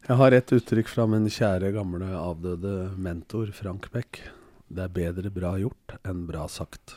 [0.08, 4.24] Jeg har et uttrykk fra min kjære, gamle, avdøde mentor Frank Beck.
[4.70, 6.96] Det er bedre bra gjort enn bra sagt.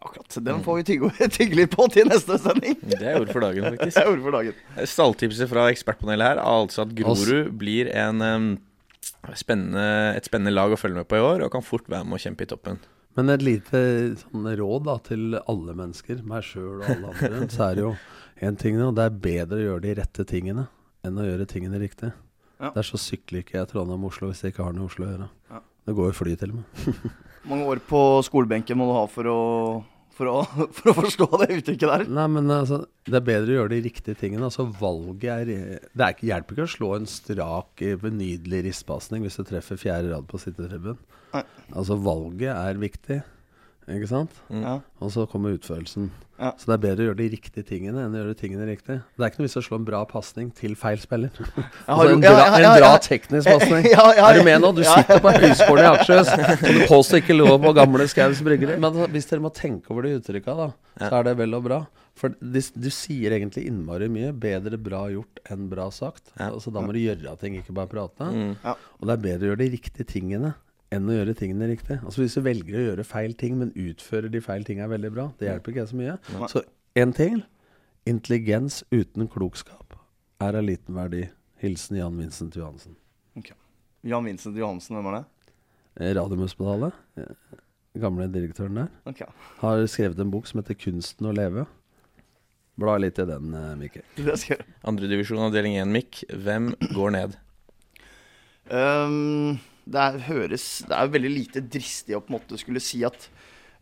[0.00, 2.78] akkurat den får vi tygge, tygge litt på til neste sending.
[2.82, 4.58] Det er ord for dagen, Det er ord for dagen.
[4.86, 8.50] Stalltipset fra ekspertpanelet her er altså at Grorud blir en em,
[9.38, 9.84] spennende,
[10.16, 12.22] et spennende lag å følge med på i år, og kan fort være med å
[12.22, 12.80] kjempe i toppen.
[13.18, 13.80] Men et lite
[14.20, 17.94] sånn råd da til alle mennesker, meg sjøl og alle andre, så er det jo
[18.46, 18.90] én ting nå.
[18.96, 20.68] Det er bedre å gjøre de rette tingene
[21.06, 22.12] enn å gjøre tingene riktig.
[22.60, 22.74] Ja.
[22.84, 25.28] så sykler ikke jeg Trondheim-Oslo hvis jeg ikke har noe i Oslo å gjøre.
[25.48, 25.60] Ja.
[25.88, 27.06] Det går jo fly til og med.
[27.50, 29.38] mange år på skolebenken må du ha for å,
[30.20, 30.36] for å,
[30.76, 32.06] for å forstå det uttrykket der.
[32.12, 34.50] Nei, men altså, det er bedre å gjøre de riktige tingene.
[34.50, 35.50] Altså, valget er
[35.88, 39.80] Det er ikke, hjelper ikke å slå en strak, eh, nydelig ristpasning hvis du treffer
[39.80, 41.00] fjerde rad på sittetribunen.
[41.32, 43.20] Altså, valget er viktig,
[43.88, 44.34] ikke sant?
[44.52, 44.80] Ja.
[45.02, 46.10] Og så kommer utførelsen.
[46.40, 46.54] Ja.
[46.56, 48.96] Så det er bedre å gjøre de riktige tingene enn å gjøre tingene riktig.
[49.02, 51.32] Det er ikke noe vits å slå en bra pasning til feil spiller.
[51.90, 53.00] altså, en bra, en bra ja.
[53.04, 53.88] teknisk pasning.
[53.94, 54.70] Ja, ja, Er du med nå?
[54.76, 56.30] Du sitter på høyskolen i Akershus,
[56.70, 58.78] og du påstår ikke lov på gamle Skaus bryggeri.
[58.78, 60.70] Men altså, hvis dere må tenke over de uttrykka, da,
[61.02, 61.82] så er det vel og bra.
[62.20, 64.32] For de, du sier egentlig innmari mye.
[64.36, 66.32] Bedre bra gjort enn bra sagt.
[66.36, 66.52] Ja.
[66.54, 68.32] Altså, da må du gjøre ting, ikke bare prate.
[68.32, 68.56] Mm.
[68.64, 68.76] Ja.
[69.00, 70.54] Og det er bedre å gjøre de riktige tingene
[70.94, 72.00] enn å gjøre tingene riktig.
[72.02, 75.28] Altså Hvis du velger å gjøre feil ting, men utfører de feil tingene veldig bra,
[75.38, 76.18] det hjelper ikke jeg så mye.
[76.50, 76.64] Så
[76.98, 77.42] én ting
[78.08, 79.94] Intelligens uten klokskap
[80.40, 81.26] er av liten verdi.
[81.60, 82.94] Hilsen Jan Vincent Johansen.
[83.36, 83.50] Ok.
[84.08, 85.24] Jan Vincent Johansen, hvem er det?
[86.00, 87.58] Eh, Radiumhospitalet, eh,
[88.00, 89.20] gamle direktøren der, Ok,
[89.60, 91.66] har skrevet en bok som heter 'Kunsten å leve'.
[92.78, 94.00] Bla litt i den, Mikke.
[94.16, 94.64] Mikkel.
[94.82, 96.24] Andredivisjon avdeling 1, Mikk.
[96.30, 97.36] Hvem går ned?
[98.70, 103.02] Ehm, det er, høres Det er veldig lite dristig å på en måte skulle si
[103.06, 103.28] at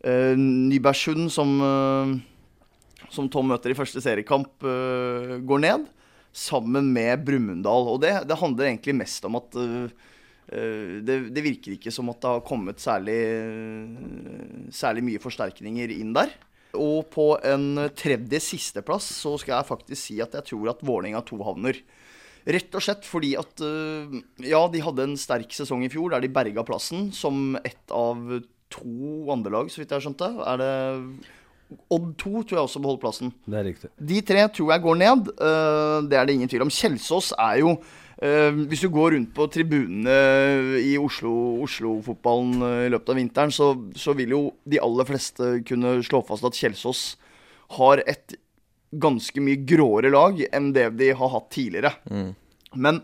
[0.05, 5.87] uh, Nybergsund, som, uh, som Tom møter i første seriekamp, uh, går ned.
[6.35, 7.89] Sammen med Brumunddal.
[7.95, 9.55] Og det, det handler egentlig mest om at
[10.49, 13.17] det, det virker ikke som at det har kommet særlig,
[14.73, 16.31] særlig mye forsterkninger inn der.
[16.77, 21.21] Og på en tredje sisteplass så skal jeg faktisk si at jeg tror at Vålerenga
[21.25, 21.81] 2 havner.
[22.49, 26.23] Rett og slett fordi at eh, Ja, de hadde en sterk sesong i fjor der
[26.25, 28.39] de berga plassen som ett av
[28.73, 30.31] to andre lag, så vidt jeg har skjønt det.
[30.49, 30.73] Er det
[31.93, 33.31] Odd 2 tror jeg også beholder plassen.
[33.45, 33.89] Det er riktig.
[34.09, 35.27] De tre tror jeg går ned.
[35.37, 36.71] eh, det er det ingen tvil om.
[36.73, 37.75] Kjelsås er jo
[38.25, 40.15] eh, Hvis du går rundt på tribunene
[40.81, 45.59] i Oslo- Oslo-fotballen eh, i løpet av vinteren, så, så vil jo de aller fleste
[45.69, 47.03] kunne slå fast at Kjelsås
[47.77, 48.33] har et
[48.91, 51.93] ganske mye gråere lag enn det de har hatt tidligere.
[52.73, 53.01] Men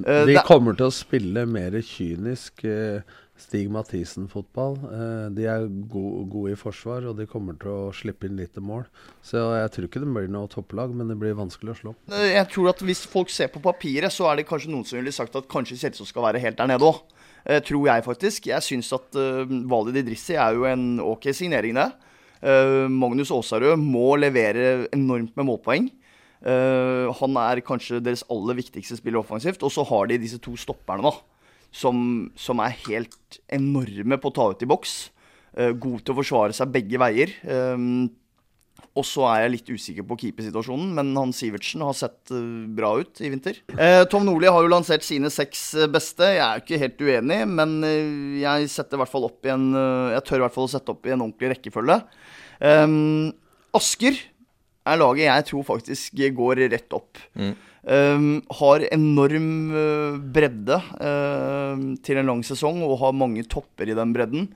[0.00, 3.04] uh, De kommer til å spille mer kynisk uh,
[3.36, 4.76] Stig Mathisen-fotball.
[4.88, 8.62] Eh, de er gode, gode i forsvar, og de kommer til å slippe inn lite
[8.64, 8.86] mål.
[9.24, 11.94] Så jeg tror ikke det blir noe topplag, men det blir vanskelig å slå.
[12.12, 14.98] Eh, Jeg tror at hvis folk ser på papiret, så er det kanskje noen som
[14.98, 17.04] ville sagt at kanskje Kjelsås skal være helt der nede òg.
[17.62, 18.46] tror jeg faktisk.
[18.50, 21.92] Jeg syns at uh, Walid Idrissi er jo en ok signering, det.
[22.46, 25.88] Eh, Magnus Aasarød må levere enormt med målpoeng.
[26.46, 29.64] Eh, han er kanskje deres aller viktigste spiller offensivt.
[29.66, 31.14] Og så har de disse to stopperne, da.
[31.74, 34.94] Som, som er helt enorme på å ta ut i boks.
[35.56, 37.34] Eh, god til å forsvare seg begge veier.
[37.42, 37.88] Eh,
[38.96, 42.94] og så er jeg litt usikker på keepersituasjonen, men han Sivertsen har sett eh, bra
[43.02, 43.58] ut i vinter.
[43.76, 46.30] Eh, Tom Nordli har jo lansert sine seks eh, beste.
[46.32, 47.74] Jeg er jo ikke helt uenig, men
[48.40, 49.66] jeg setter i hvert fall opp i en
[50.14, 51.98] Jeg tør i hvert fall å sette opp i en ordentlig rekkefølge.
[52.64, 53.34] Ehm,
[53.76, 54.16] Asker
[54.86, 57.20] er laget jeg tror faktisk går rett opp.
[57.36, 59.50] Ehm, har enorm
[60.32, 64.48] bredde eh, til en lang sesong og har mange topper i den bredden.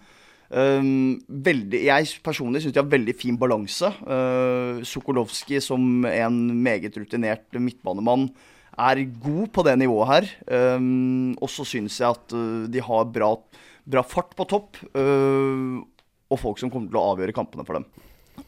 [0.51, 3.93] Um, veldig, jeg personlig syns de har veldig fin balanse.
[4.03, 8.27] Uh, Sokolowski som en meget rutinert midtbanemann
[8.81, 10.29] er god på det nivået her.
[10.77, 13.33] Um, og så syns jeg at uh, de har bra,
[13.87, 14.81] bra fart på topp.
[14.91, 15.87] Uh,
[16.31, 17.87] og folk som kommer til å avgjøre kampene for dem.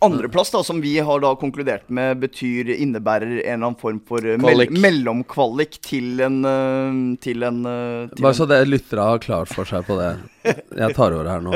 [0.02, 4.18] Andreplass, da, som vi har da konkludert med, betyr innebærer en eller annen form for
[4.24, 4.74] uh, mell Kvalik.
[4.82, 9.68] mellomkvalik til en uh, Til en, uh, til Bare så det lyttere har klart for
[9.68, 10.12] seg på det.
[10.76, 11.54] Jeg tar over her nå.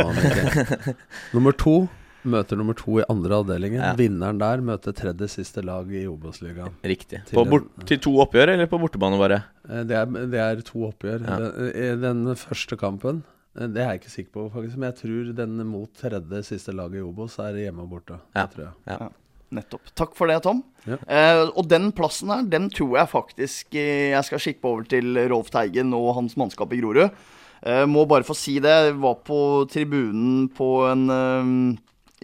[1.37, 1.87] Nummer to
[2.27, 3.79] møter nummer to i andre avdelingen.
[3.79, 3.93] Ja.
[3.99, 6.75] Vinneren der møter tredje siste lag i Obos-ligaen.
[6.83, 7.21] Riktig.
[7.29, 9.43] Til På bort, en- til to oppgjør, eller på bortebane bare?
[9.69, 11.23] Eh, Det er, det er to oppgjør.
[11.23, 11.37] Ja.
[11.39, 14.77] Den, i den første kampen eh, Det er jeg ikke sikker på, faktisk.
[14.77, 18.19] Men jeg tror den mot tredje siste laget i Obos er hjemme og borte.
[18.37, 18.45] Ja.
[18.45, 19.15] Det tror jeg.
[19.57, 19.93] Nettopp.
[19.97, 20.61] Takk for det, Tom.
[20.85, 20.99] Ja.
[21.07, 25.17] Eh, og den plassen her, den tror jeg faktisk eh, jeg skal skippe over til
[25.31, 27.15] Rolf Teigen og hans mannskap i Grorud.
[27.63, 28.75] Eh, må bare få si det.
[28.89, 29.39] Jeg var på
[29.73, 31.53] tribunen på en eh,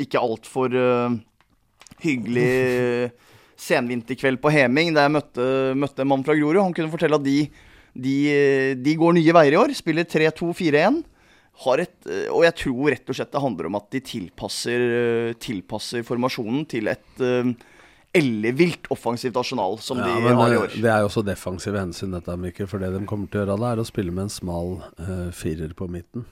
[0.05, 1.17] ikke altfor eh,
[2.03, 3.13] hyggelig
[3.69, 6.61] senvinterkveld på Heming, der jeg møtte, møtte en mann fra Grorud.
[6.61, 7.39] Han kunne fortelle at de,
[7.95, 8.17] de,
[8.83, 9.75] de går nye veier i år.
[9.79, 11.03] Spiller 3-2-4-1
[11.65, 14.87] har et, eh, og jeg tror rett og slett det handler om at de tilpasser,
[14.99, 17.53] eh, tilpasser formasjonen til et uh,
[18.13, 20.75] ellevilt offensivt arsenal som Ja, de har i år.
[20.75, 22.69] det er jo også defensive hensyn, dette, Mikkel.
[22.69, 25.31] For det de kommer til å gjøre da, er å spille med en smal uh,
[25.33, 26.27] firer på midten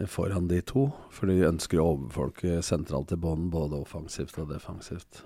[0.00, 0.88] eh, foran de to.
[1.14, 5.22] For de ønsker å overfolke sentralt i bånn, både offensivt og defensivt.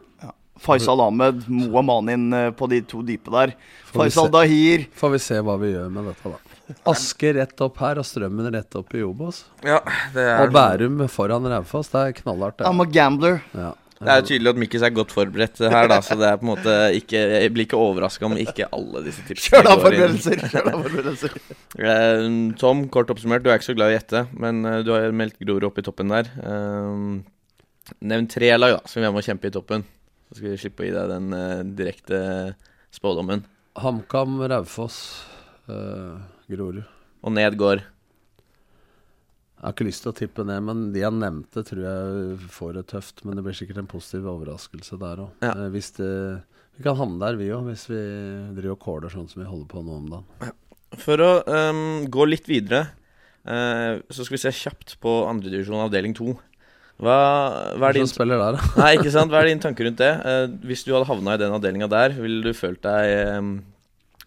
[0.58, 3.54] Faisal Ahmed, Moa Manin eh, på de to dype der.
[3.92, 4.30] Faisal.
[4.32, 4.88] Dahir.
[4.98, 6.57] Får vi se hva vi gjør med dette, da.
[6.88, 9.44] Asker rett opp her og Strømmen rett opp i Obos.
[9.64, 9.80] Ja,
[10.14, 11.88] det Og Bærum foran Raufoss.
[11.92, 12.66] Det er knallhardt, det.
[12.68, 13.40] I'm a gambler.
[13.56, 13.74] Ja.
[13.98, 16.44] Det er jo tydelig at Mikkis er godt forberedt her, da, så det er på
[16.46, 19.96] en måte ikke Jeg blir ikke overraska om ikke alle disse tipsene Kjør da går
[19.96, 20.20] inn.
[20.20, 20.44] forberedelser.
[20.52, 21.34] Kjør da forberedelser.
[21.88, 22.22] Eh,
[22.62, 25.10] Tom, kort oppsummert, du er ikke så glad i å gjette, men eh, du har
[25.18, 26.30] meldt Grorud opp i toppen der.
[26.38, 27.02] Eh,
[28.12, 29.82] nevn tre lag da, som vi må kjempe i toppen.
[30.30, 32.22] Så skal vi slippe å gi deg den direkte
[32.94, 33.42] spådommen.
[33.82, 34.98] HamKam, Raufoss,
[35.66, 36.82] eh, Grorud.
[37.26, 41.64] Og ned går Jeg har ikke lyst til å tippe ned, men de jeg nevnte,
[41.66, 43.24] tror jeg får det tøft.
[43.26, 45.44] Men det blir sikkert en positiv overraskelse der òg.
[45.44, 45.54] Ja.
[45.74, 46.12] hvis det
[46.78, 48.02] Vi kan havne der, vi òg, hvis vi
[48.54, 50.52] driver og caller sånn som vi holder på nå om dagen.
[51.02, 52.84] For å um, gå litt videre,
[53.42, 56.36] uh, så skal vi se kjapt på andredivisjon avdeling to.
[57.02, 57.18] Hva,
[57.78, 58.70] hva er din spiller der, da.
[58.78, 59.30] Nei, ikke sant?
[59.30, 60.12] Hva er din tanke rundt det?
[60.22, 63.50] Uh, hvis du hadde havna i den avdelinga der, ville du følt deg eh,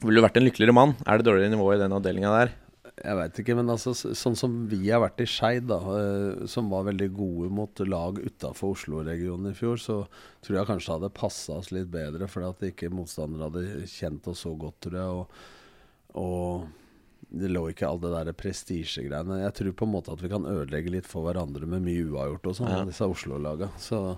[0.02, 0.96] Ville du vært en lykkeligere mann?
[1.06, 2.54] Er det dårligere nivå i den avdelinga der?
[3.02, 6.68] Jeg veit ikke, men altså, sånn som vi har vært i Skeid, da, eh, som
[6.70, 9.96] var veldig gode mot lag utafor Oslo-regionen i fjor, så
[10.44, 14.28] tror jeg kanskje det hadde passa oss litt bedre, fordi at ikke motstandere hadde kjent
[14.30, 15.18] oss så godt, tror jeg.
[15.22, 19.40] Og, og det lå ikke all det der prestisjegreiene.
[19.46, 22.50] Jeg tror på en måte at vi kan ødelegge litt for hverandre med mye uavgjort
[22.52, 22.84] og sånn, Ja.
[22.86, 23.72] disse Oslo-laga.
[23.82, 24.18] Så,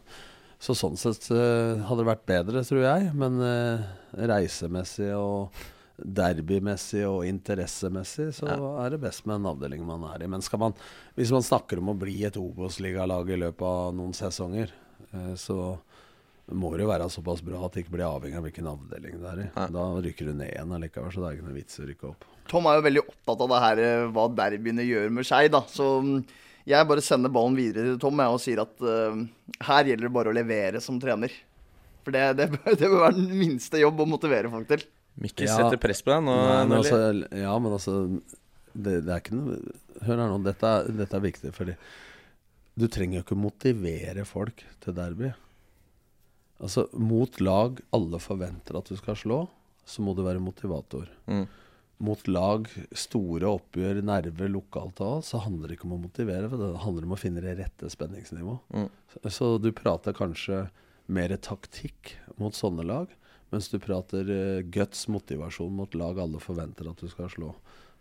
[0.63, 3.11] så sånn sett eh, hadde det vært bedre, tror jeg.
[3.19, 3.87] Men eh,
[4.31, 8.47] reisemessig og derbymessig og interessemessig, så
[8.81, 10.29] er det best med en avdeling man er i.
[10.31, 10.77] Men skal man,
[11.17, 14.71] hvis man snakker om å bli et Obos-ligalag i løpet av noen sesonger,
[15.11, 15.75] eh, så
[16.53, 19.29] må det jo være såpass bra at det ikke blir avhengig av hvilken avdeling det
[19.29, 19.49] er i.
[19.51, 19.67] Ja.
[19.75, 22.09] Da rykker du ned igjen allikevel, så det er ikke noe vits i å rykke
[22.13, 22.25] opp.
[22.51, 23.83] Tom er jo veldig opptatt av det her,
[24.15, 25.63] hva derbyene gjør med seg, da.
[25.71, 26.17] Så mm,
[26.69, 29.23] jeg bare sender ballen videre til Tom jeg, og sier at uh,
[29.67, 31.33] her gjelder det bare å levere som trener.
[32.05, 34.85] For det, det, bør, det bør være den minste jobb å motivere folk til.
[35.23, 35.59] Mikkel Ja.
[35.59, 36.33] setter press på deg nå.
[36.33, 36.99] Nei, men altså,
[37.37, 37.97] ja, men altså
[38.73, 39.59] det, det er ikke noe
[40.03, 41.75] Hør her nå, dette er, dette er viktig, fordi
[42.81, 45.29] du trenger jo ikke motivere folk til derby.
[46.63, 49.37] Altså, mot lag alle forventer at du skal slå,
[49.85, 51.05] så må du være motivator.
[51.29, 51.45] Mm.
[52.03, 52.67] Mot lag,
[52.97, 56.71] store oppgjør, nerver lokalt og alt, så handler det ikke om å motivere, for det
[56.83, 58.57] handler om å finne det rette spenningsnivå.
[58.73, 58.89] Mm.
[59.13, 60.65] Så, så du prater kanskje
[61.05, 63.13] mer taktikk mot sånne lag,
[63.53, 67.53] mens du prater uh, guts motivasjon mot lag alle forventer at du skal slå.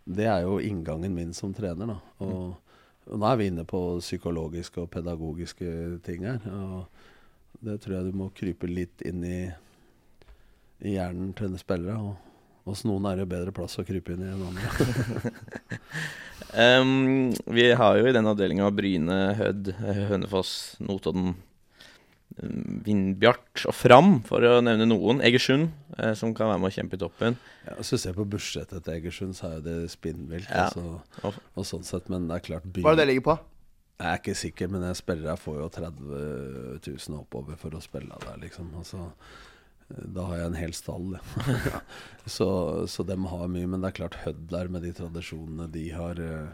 [0.05, 1.93] Det er jo inngangen min som trener.
[1.93, 1.99] da.
[2.24, 2.74] Og,
[3.07, 6.43] og nå er vi inne på psykologiske og pedagogiske ting her.
[6.49, 9.40] og Det tror jeg du må krype litt inn i,
[10.82, 12.01] i hjernen til spillere.
[12.01, 12.32] og
[12.64, 15.32] hos noen er det bedre plass å krype inn i enn andre.
[16.82, 20.52] um, vi har jo i den avdelinga Bryne, Hødd, eh, Hønefoss,
[20.84, 21.34] Notodden,
[22.38, 22.52] eh,
[22.86, 25.22] Vindbjart og Fram, for å nevne noen.
[25.26, 27.38] Egersund, eh, som kan være med å kjempe i toppen.
[27.66, 30.48] Ja, Hvis du ser på budsjettet til Egersund, så er jo det spinnvilt.
[30.50, 30.68] Ja.
[30.68, 33.28] Altså, Og- og sånn sett, Men det er klart byen, Hva er det det ligger
[33.32, 33.38] på?
[34.02, 37.80] Jeg er ikke sikker, men jeg spiller, jeg får jo 30 000 oppover for å
[37.82, 38.72] spille der, liksom.
[38.74, 39.12] Altså,
[39.89, 41.80] da har jeg en hel stall, ja.
[42.37, 42.49] så,
[42.89, 43.68] så dem har mye.
[43.68, 46.20] Men det er klart Hødd der med de tradisjonene de har.
[46.22, 46.51] eh,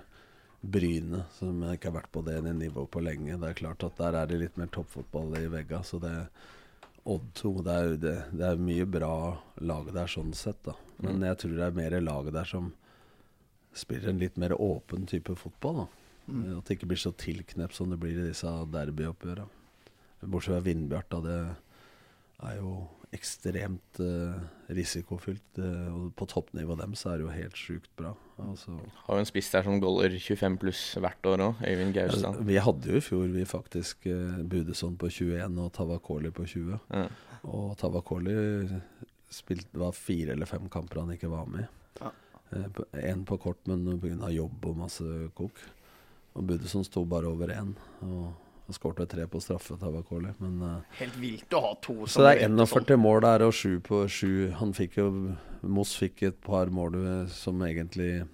[0.61, 3.37] Bryne, som jeg ikke har vært på det nivå på lenge.
[3.39, 5.85] Det er klart at der er det litt mer toppfotball i vegga.
[5.87, 6.15] Så det
[7.09, 9.13] Odd 2, det er, det, det er mye bra
[9.65, 10.75] lag der sånn sett, da.
[11.01, 12.73] Men jeg tror det er mer lag der som
[13.79, 15.87] spiller en litt mer åpen type fotball, da.
[16.59, 19.47] At det ikke blir så tilknept som det blir i disse derbyoppgjørene.
[20.27, 21.23] Bortsett fra Vindbjart, da.
[21.23, 21.39] Det
[22.51, 22.75] er jo
[23.17, 24.37] ekstremt uh,
[24.75, 25.59] risikofylt.
[25.59, 28.13] Uh, og på toppnivå dem så er det jo helt sjukt bra.
[28.45, 28.75] Altså,
[29.07, 32.39] Har jo en spiss der som goller 25 pluss hvert år òg, Øyvind Gaustad.
[32.47, 36.79] Vi hadde jo i fjor vi faktisk uh, Budeson på 21 og Tavakoli på 20.
[36.95, 37.07] Ja.
[37.49, 38.37] Og Tavakoli
[39.33, 41.69] spilte, var fire eller fem kamper han ikke var med i.
[42.01, 42.13] Ja.
[42.53, 44.31] Eh, på- En på kort, men pga.
[44.33, 45.05] jobb og masse
[45.37, 45.59] kok.
[46.35, 47.75] Og Budeson sto bare over én.
[48.03, 48.33] Og
[48.69, 50.35] han skårte tre på straffe, Tabakoli.
[50.43, 53.79] Men eh, Helt vilt å ha to så det er 41 mål der og 7
[53.87, 54.27] på 7.
[54.61, 55.07] Han fikk jo
[55.65, 58.27] Moss fikk et par mål eh, som egentlig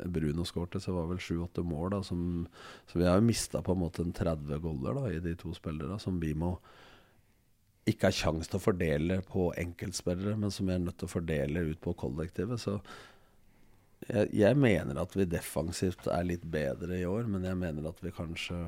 [0.00, 1.90] Bruno skårte, så det var vel 7-8 mål.
[1.92, 2.46] da som,
[2.88, 5.52] Så vi har jo mista på en måte en 30 goller da i de to
[5.56, 6.54] spillerne, som vi må
[7.86, 11.12] ikke har kjangs til å fordele på enkeltspillere, men som vi er nødt til å
[11.12, 12.58] fordele ut på kollektivet.
[12.64, 12.80] Så
[14.08, 18.00] jeg, jeg mener at vi defensivt er litt bedre i år, men jeg mener at
[18.02, 18.64] vi kanskje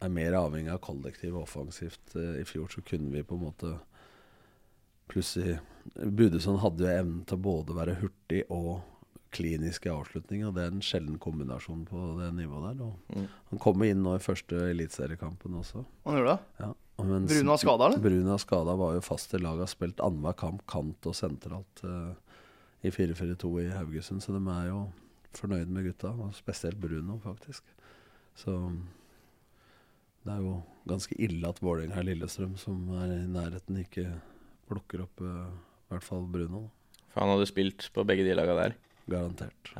[0.00, 2.14] er mer avhengig av kollektiv og offensivt.
[2.14, 3.76] Eh, I fjor så kunne vi på en måte
[5.08, 5.54] Plutselig
[5.96, 8.82] Budesson hadde jo evnen til både å være hurtig og
[9.32, 10.50] klinisk i avslutninga.
[10.52, 12.92] Det er en sjelden kombinasjon på det nivået der.
[13.16, 13.24] Mm.
[13.52, 15.84] Han kommer inn nå i første eliteseriekampen også.
[16.04, 16.36] Han gjør det?
[16.60, 16.70] Ja.
[17.00, 18.04] er skada, eller?
[18.04, 21.84] Bruno er skada, var jo fast i laget, har spilt annenhver kamp kant og sentralt
[21.84, 22.12] uh,
[22.84, 24.84] i 4-4-2 i Haugesund, så de er jo
[25.36, 26.12] fornøyd med gutta.
[26.12, 27.64] Og spesielt Bruno, faktisk.
[28.38, 28.60] Så
[30.28, 30.56] det er jo
[30.88, 34.06] ganske ille at Vålerenga-Lillestrøm, som er i nærheten, ikke
[34.68, 36.66] plukker opp eh, i hvert fall Bruno.
[37.12, 38.76] For han hadde spilt på begge de laga der.
[39.08, 39.72] Garantert.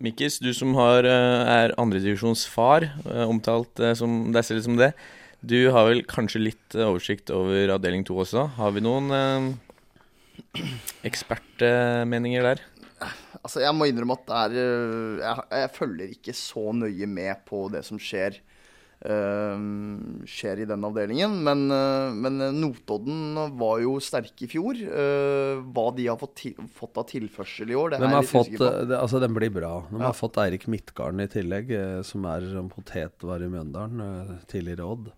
[0.00, 4.94] Mikkis, du som har, eh, er andredivisjons far, eh, omtalt som deg selv som det.
[5.40, 8.44] Du har vel kanskje litt oversikt over avdeling to også.
[8.58, 10.60] Har vi noen eh,
[11.08, 12.60] ekspertmeninger der?
[13.40, 17.40] Altså, jeg må innrømme at det er øh, jeg, jeg følger ikke så nøye med
[17.48, 18.36] på det som skjer
[19.02, 21.38] skjer i den avdelingen.
[21.46, 24.76] Men, øh, men Notodden var jo sterke i fjor.
[24.76, 28.26] Øh, hva de har fått, til, fått av tilførsel i år, det De er jeg
[28.26, 28.70] litt fått, usikker på.
[28.82, 29.72] eh, det, altså den blir bra.
[29.90, 30.04] De Ja.
[30.10, 35.10] har fått Eirik Midtgarden i tillegg, eh, som er potetvar i Mjøndalen, eh, tidligere Odd.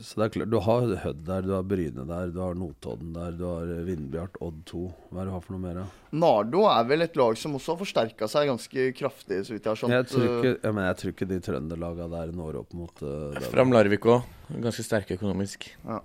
[0.00, 3.12] Så det er klart, Du har Hødd der, du har Bryne der, du har Notodden
[3.14, 4.84] der, du har Vindbjart, Odd 2.
[5.10, 5.82] Hva er det du har for noe mer?
[5.82, 5.86] Ja?
[6.24, 9.70] Nardo er vel et lag som også har forsterka seg ganske kraftig, så vidt jeg
[9.70, 9.96] har skjønt.
[9.96, 13.46] Jeg tror ikke, ja, men jeg tror ikke de trønderlaga der når opp mot uh.
[13.52, 14.26] Fram Larvik òg.
[14.64, 15.70] Ganske sterke økonomisk.
[15.86, 16.02] Ja,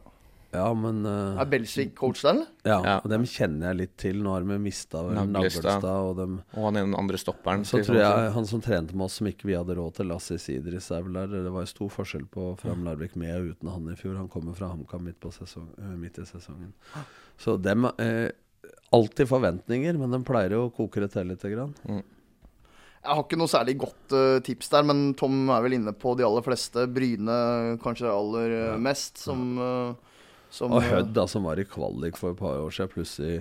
[0.51, 2.47] men uh, Er Belsvik coach der, eller?
[2.65, 2.95] ja, Ja.
[3.03, 4.17] og dem kjenner jeg litt til.
[4.23, 5.85] Nå har vi mista Naglestad.
[5.85, 7.65] Og dem Og han ene andre stopperen.
[7.65, 10.39] Så tror jeg han som trente med oss, som ikke vi hadde råd til, Lassi
[10.41, 11.27] Sidris, er vel der.
[11.45, 14.17] Det var jo stor forskjell på Fram Larvik med og uten han i fjor.
[14.17, 16.73] Han kommer fra HamKam midt, sesong, eh, midt i sesongen.
[17.37, 18.29] Så dem eh,
[18.91, 21.45] alltid forventninger, men dem pleier jo å koke det til litt.
[21.45, 21.75] Grann.
[22.99, 26.17] Jeg har ikke noe særlig godt uh, tips der, men Tom er vel inne på
[26.19, 26.83] de aller fleste.
[26.91, 27.37] Bryne
[27.83, 30.17] kanskje aller uh, mest, som, eh,
[30.53, 33.35] som Og eh, Hødd, da, som var i kvalik for et par år siden, plutselig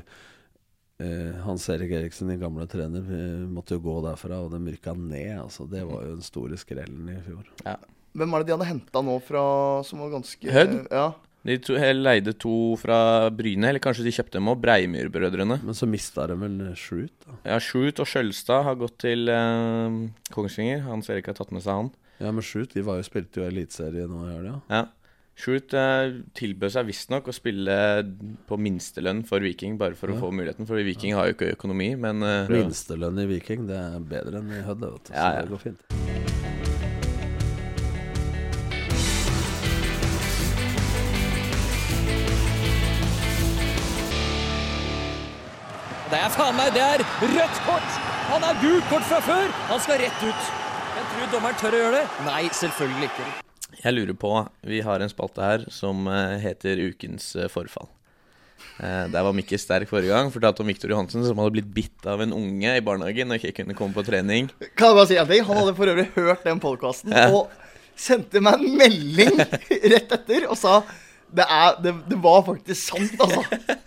[1.03, 4.97] eh, Hans Erik Eriksen, din gamle trener, eh, måtte jo gå derfra, og den rykka
[4.99, 5.39] ned.
[5.45, 7.49] Altså, det var jo den store skrellen i fjor.
[8.19, 9.47] Hvem er det de hadde henta nå fra
[9.87, 10.79] som var ganske Hødd?
[10.91, 11.09] Ja.
[11.49, 14.59] De to, leide to fra Bryne, eller kanskje de kjøpte dem òg.
[14.61, 15.61] Breimyr-brødrene.
[15.65, 17.39] Men så mista de vel Shoot, da.
[17.55, 19.99] Ja, Shoot og Skjølstad har gått til eh,
[20.35, 20.83] Kongsvinger.
[20.89, 21.91] Hans Erik har tatt med seg han.
[22.19, 24.57] Ja, men Shoot de var jo, spilte jo eliteserie nå i helga.
[24.67, 24.83] Ja.
[25.39, 27.77] Shoot eh, tilbød seg visstnok å spille
[28.49, 30.21] på minstelønn for Viking, bare for å Ja.
[30.25, 30.67] få muligheten.
[30.67, 34.51] For Viking har jo ikke økonomi, men uh, Minstelønn i Viking, det er bedre enn
[34.59, 35.13] i Hødd, vet du.
[35.13, 35.43] Så Ja, ja.
[35.47, 36.89] det går fint.
[46.11, 47.99] Det er faen meg det er rødt kort!
[48.31, 49.51] Han har gult kort fra før!
[49.69, 50.49] Han skal rett ut.
[50.97, 52.07] Jeg tror dommeren tør å gjøre det.
[52.29, 53.27] Nei, selvfølgelig ikke.
[53.83, 54.31] Jeg lurer på
[54.67, 57.89] Vi har en spalte her som eh, heter Ukens eh, forfall.
[58.83, 60.33] Eh, der var Mikke sterk forrige gang.
[60.35, 63.61] Fortalte om Viktor Johansen som hadde blitt bitt av en unge i barnehagen og ikke
[63.63, 64.49] kunne komme på trening.
[64.75, 65.45] Kan jeg bare si en ting?
[65.47, 67.29] Han hadde for øvrig hørt den podkasten Ja.
[67.35, 67.53] og
[67.99, 69.39] sendte meg en melding
[69.95, 70.81] rett etter og sa
[71.35, 73.45] det, er, det, det var faktisk sant, altså.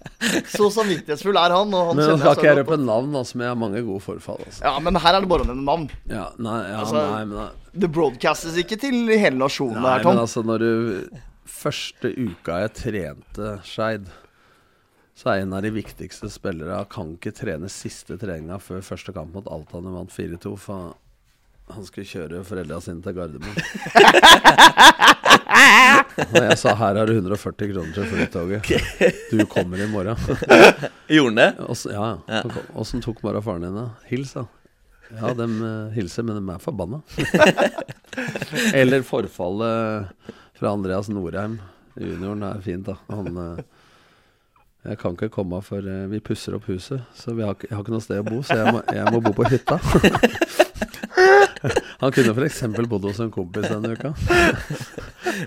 [0.51, 1.71] Så samvittighetsfull er han.
[1.73, 4.43] Han Men nå skal ikke jeg røpe navn, altså, men jeg har mange gode forfall.
[4.45, 4.61] Altså.
[4.67, 5.87] Ja, men her er det bare å nevne navn.
[6.11, 10.13] Ja, nei, ja, Altså, nei, men, Det broadcastes ikke til hele nasjonen nei, her, Tom.
[10.13, 10.71] men altså, når du
[11.51, 14.07] Første uka jeg trente Skeid,
[15.17, 19.35] så er en av de viktigste spillere Kan ikke trene siste treninga før første kamp
[19.35, 19.77] mot Alta.
[19.77, 20.53] Han vant 4-2.
[20.61, 20.93] For
[21.71, 23.55] han skulle kjøre foreldra sine til Gardermoen.
[26.32, 28.72] Og jeg sa her har du 140 kroner til flytoget.
[29.32, 30.18] Du kommer i morgen.
[31.12, 31.49] Gjorde han det?
[31.68, 32.41] Og så- ja, ja.
[32.80, 33.88] Åssen tok bare faren din det?
[34.12, 34.45] Hils, da.
[35.12, 37.01] Ja, de eh, hilser, men de er forbanna.
[38.80, 40.07] Eller forfallet
[40.59, 41.57] fra Andreas Norheim.
[41.99, 42.95] Junioren er fint, da.
[43.12, 43.64] Han eh,
[44.88, 47.84] Jeg kan ikke komme for eh, vi pusser opp huset, så vi har, jeg har
[47.84, 49.78] ikke noe sted å bo, så jeg må, jeg må bo på hytta.
[52.01, 52.64] Han kunne f.eks.
[52.89, 54.16] bodd hos en kompis denne uka.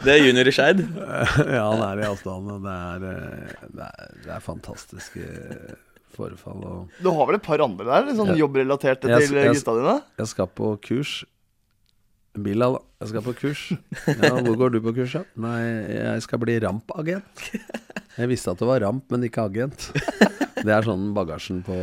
[0.05, 0.81] Det er junior i Skeid.
[1.57, 5.27] Ja, han er i avstanden, det eh, det er, det er fantastiske
[6.15, 6.63] forfall.
[6.69, 8.41] Og Du har vel et par andre der, sånn Ja.
[8.45, 9.97] jobbrelaterte til jeg- gutta dine?
[10.23, 11.15] Jeg skal på kurs.
[12.35, 13.61] Bilal, jeg skal på kurs.
[14.11, 15.21] Ja, hvor går du på kurs, da?
[15.39, 15.61] Nei,
[15.95, 17.45] jeg skal bli rampagent.
[18.19, 19.89] Jeg visste at det var ramp, men ikke agent.
[20.65, 21.77] Det er sånn bagasjen på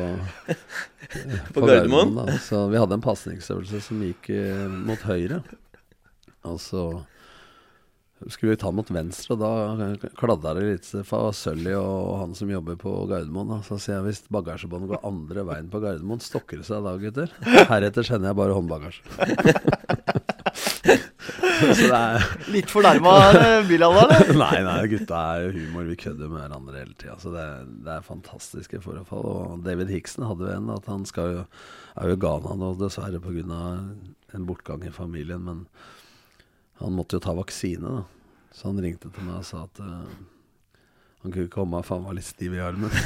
[1.55, 2.13] På Gardermoen?
[2.17, 2.37] da.
[2.43, 5.41] Så vi hadde en pasningsøvelse som gikk uh, mot høyre.
[6.47, 6.85] Og så
[8.29, 9.49] skulle vi ta mot venstre, da
[10.19, 13.55] kladda det litt for Sølly og han som jobber på Gardermoen.
[13.55, 13.59] Da.
[13.65, 17.33] Så sier jeg hvis bagasjebåndet går andre veien på Gardermoen, stokker det seg da, gutter?
[17.71, 19.03] Heretter sender jeg bare håndbagasje.
[21.61, 23.11] Er Litt fornærma
[23.69, 24.39] Bilal der, eller?
[24.41, 25.85] Nei, nei, gutta er jo humor.
[25.91, 27.17] Vi kødder med hverandre hele tida.
[27.21, 27.45] Så det,
[27.85, 29.27] det er fantastiske forfall.
[29.29, 31.43] Og David Hickson hadde jo en at han skal jo,
[32.01, 33.61] er jo i Ghana nå, dessverre pga.
[34.33, 35.45] en bortgang i familien.
[35.45, 35.65] Men
[36.81, 38.03] han måtte jo ta vaksine, da.
[38.51, 40.03] Så han ringte til meg og sa at uh,
[41.21, 42.91] han kunne ikke komme, for han var litt stiv i armen.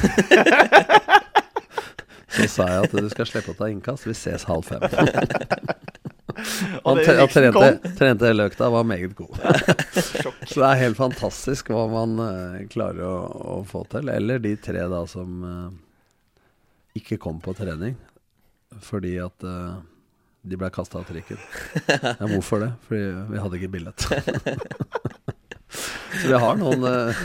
[2.36, 4.08] Så sa jeg at du skal slippe å ta innkast.
[4.10, 4.82] Vi ses halv fem.
[6.84, 9.38] Han, tre- han trente, trente hele økta, var meget god.
[10.50, 13.16] Så det er helt fantastisk hva man uh, klarer å,
[13.56, 14.12] å få til.
[14.12, 15.72] Eller de tre da som uh,
[17.00, 17.96] ikke kom på trening
[18.84, 19.76] fordi at eh,
[20.46, 21.42] de ble kasta av trikken.
[21.90, 22.72] Ja, hvorfor det?
[22.88, 24.06] Fordi vi hadde ikke billett.
[26.16, 27.18] Så vi har noen, eh,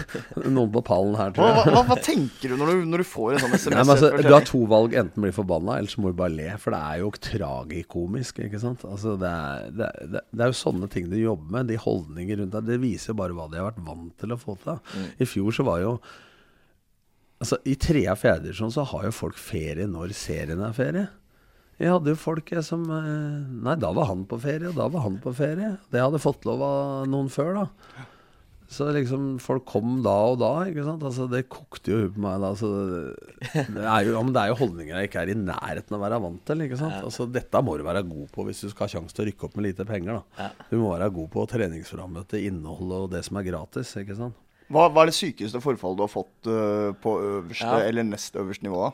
[0.51, 1.57] noen på pallen her, tror jeg.
[1.61, 3.75] hva, hva, hva tenker du når, du når du får en sånn SMS?
[3.77, 4.97] Nei, men altså, du har to valg.
[4.99, 6.49] Enten bli forbanna, eller så må du bare le.
[6.63, 8.41] For det er jo tragikomisk.
[8.47, 8.83] ikke sant?
[8.89, 11.71] Altså, det, er, det, er, det, det er jo sånne ting du jobber med.
[11.71, 12.67] De holdninger rundt deg.
[12.73, 14.83] Det viser jo bare hva de har vært vant til å få til.
[15.23, 15.95] I fjor så var jo
[17.41, 21.07] Altså, I tre av fjerde divisjon så har jo folk ferie når serien er ferie.
[21.81, 24.87] Jeg hadde jo folk jeg, som eh, Nei, da var han på ferie, og da
[24.93, 25.75] var han på ferie.
[25.93, 28.07] Det hadde fått lov av noen før, da.
[28.71, 31.03] Så liksom folk kom da og da, ikke sant.
[31.03, 32.51] Altså Det kokte jo huet på meg da.
[32.55, 33.01] Så det,
[33.75, 35.99] det, er jo, ja, men det er jo holdninger jeg ikke er i nærheten av
[35.99, 36.63] å være vant til.
[36.69, 39.25] ikke sant Altså Dette må du være god på hvis du skal ha sjanse til
[39.25, 40.21] å rykke opp med lite penger.
[40.39, 43.91] da Du må være god på treningsframmøte, innholdet og det som er gratis.
[44.05, 44.39] ikke sant
[44.71, 47.89] Hva, hva er det sykeste forfallet du har fått uh, på øverste Ja.
[47.89, 48.85] eller nest øverste nivå?
[48.87, 48.93] da?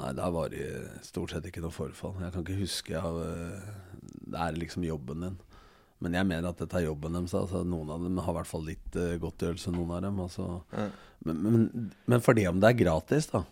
[0.00, 0.66] Nei, det var det
[1.04, 2.16] stort sett ikke noe forfall.
[2.24, 3.70] Jeg kan ikke huske av øh,
[4.00, 5.38] Det er liksom jobben din.
[6.00, 7.36] Men jeg mener at dette er jobben deres.
[7.36, 10.20] Altså, noen av dem har i hvert fall litt uh, godtgjørelse, noen av dem.
[10.24, 10.46] Altså.
[11.28, 13.42] Men, men, men fordi om det er gratis, da.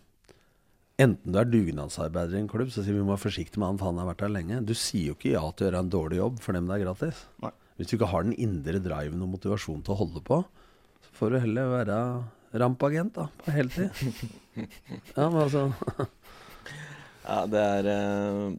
[0.98, 3.68] Enten du er dugnadsarbeider i en klubb, så sier vi vi må være forsiktige med
[3.68, 4.62] han, for han har vært der lenge.
[4.66, 6.84] Du sier jo ikke ja til å gjøre en dårlig jobb for dem det er
[6.86, 7.20] gratis.
[7.44, 7.52] Nei.
[7.78, 10.40] Hvis du ikke har den indre driven og motivasjonen til å holde på,
[11.04, 11.98] så får du heller være
[12.64, 14.02] rampagent da, på heltid.
[15.14, 15.68] Ja, men altså
[17.28, 18.56] Ja, det er uh,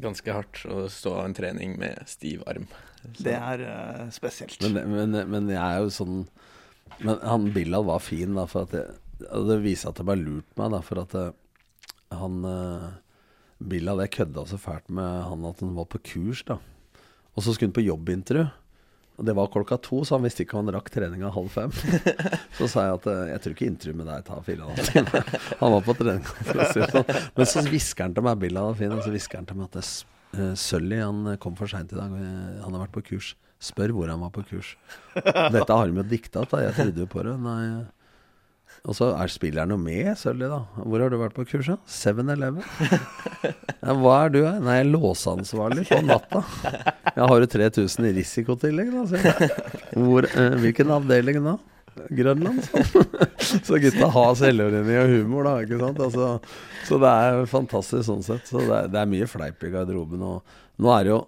[0.00, 2.66] ganske hardt å stå av en trening med stiv arm.
[3.04, 4.56] Det er uh, spesielt.
[4.64, 6.22] Men, men, men jeg er jo sånn
[7.04, 10.56] Men han Billal var fin, da, for at jeg, det viser at det bare lurt
[10.58, 11.32] meg, da, for at eh,
[12.14, 12.88] han uh,
[13.58, 16.58] Billal Jeg kødda så fælt med han at han var på kurs, da.
[17.34, 18.46] Og så skulle han på jobbintervju.
[19.14, 21.70] Og det var klokka to, så han visste ikke om han rakk treninga halv fem.
[22.58, 24.80] Så sa jeg at eh, jeg tror ikke intervjuet med deg tar fire og en
[24.80, 25.22] halv time.
[25.60, 26.26] Han var på trening.
[26.90, 27.12] sånn.
[27.36, 29.68] Men så hvisker han til meg, Billa var fin, og så hvisker han til meg
[29.70, 30.04] at det er s-
[30.34, 30.54] eh,
[31.04, 32.10] han kom for seint i dag.
[32.10, 33.34] eh, Han har vært på kurs.
[33.62, 34.74] Spør hvor han var på kurs.
[35.14, 37.36] Dette har de jo dikta jeg trodde jo på det.
[37.40, 37.60] Nei.
[38.84, 40.60] Og så er spilleren jo med, Sully, da.
[40.76, 41.78] Hvor har du vært på kurs, da?
[41.88, 42.64] 7-Eleven?
[43.84, 44.52] Ja, hva er du, da?
[44.60, 46.42] Nei, jeg er låseansvarlig på natta.
[47.14, 49.32] Jeg har jo 3000 i risikotillegg, da.
[50.04, 51.56] Hvor, eh, hvilken avdeling da?
[52.12, 52.64] Grønland?
[53.66, 55.54] så gutta har selvironi og humor, da.
[55.64, 56.00] ikke sant?
[56.04, 56.30] Altså,
[56.88, 58.48] så det er fantastisk sånn sett.
[58.50, 60.24] Så det er, det er mye fleip i garderoben.
[60.24, 61.22] Og nå er det jo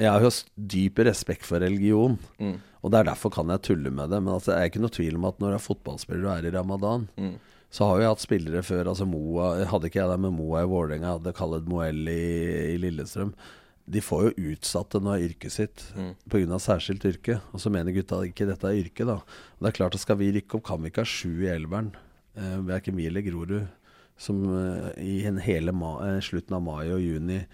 [0.00, 0.32] Jeg har jo
[0.76, 2.16] dyp respekt for religion.
[2.40, 2.58] Mm.
[2.82, 4.22] Og det er derfor kan jeg tulle med det.
[4.22, 6.48] Men altså, det er ikke noe tvil om at når du er fotballspiller og er
[6.48, 7.34] i ramadan, Mm.
[7.70, 8.88] så har jeg hatt spillere før.
[8.88, 12.78] Altså Moa Hadde ikke jeg det med Moa i Vålerenga, hadde Khaled Moell i, i
[12.78, 13.34] Lillestrøm.
[13.90, 16.14] De får jo utsatt det nå av yrket sitt Mm.
[16.30, 16.58] pga.
[16.58, 17.40] særskilt yrke.
[17.52, 19.14] Og så mener gutta ikke dette er yrke, da.
[19.20, 21.50] Og det er klart at skal vi rykke opp, kan vi ikke ha sju i
[21.52, 21.92] elveren.
[22.36, 23.68] Eh, Verken vi eller Grorud.
[24.16, 27.44] Som eh, i en hele ma eh, slutten av mai og juni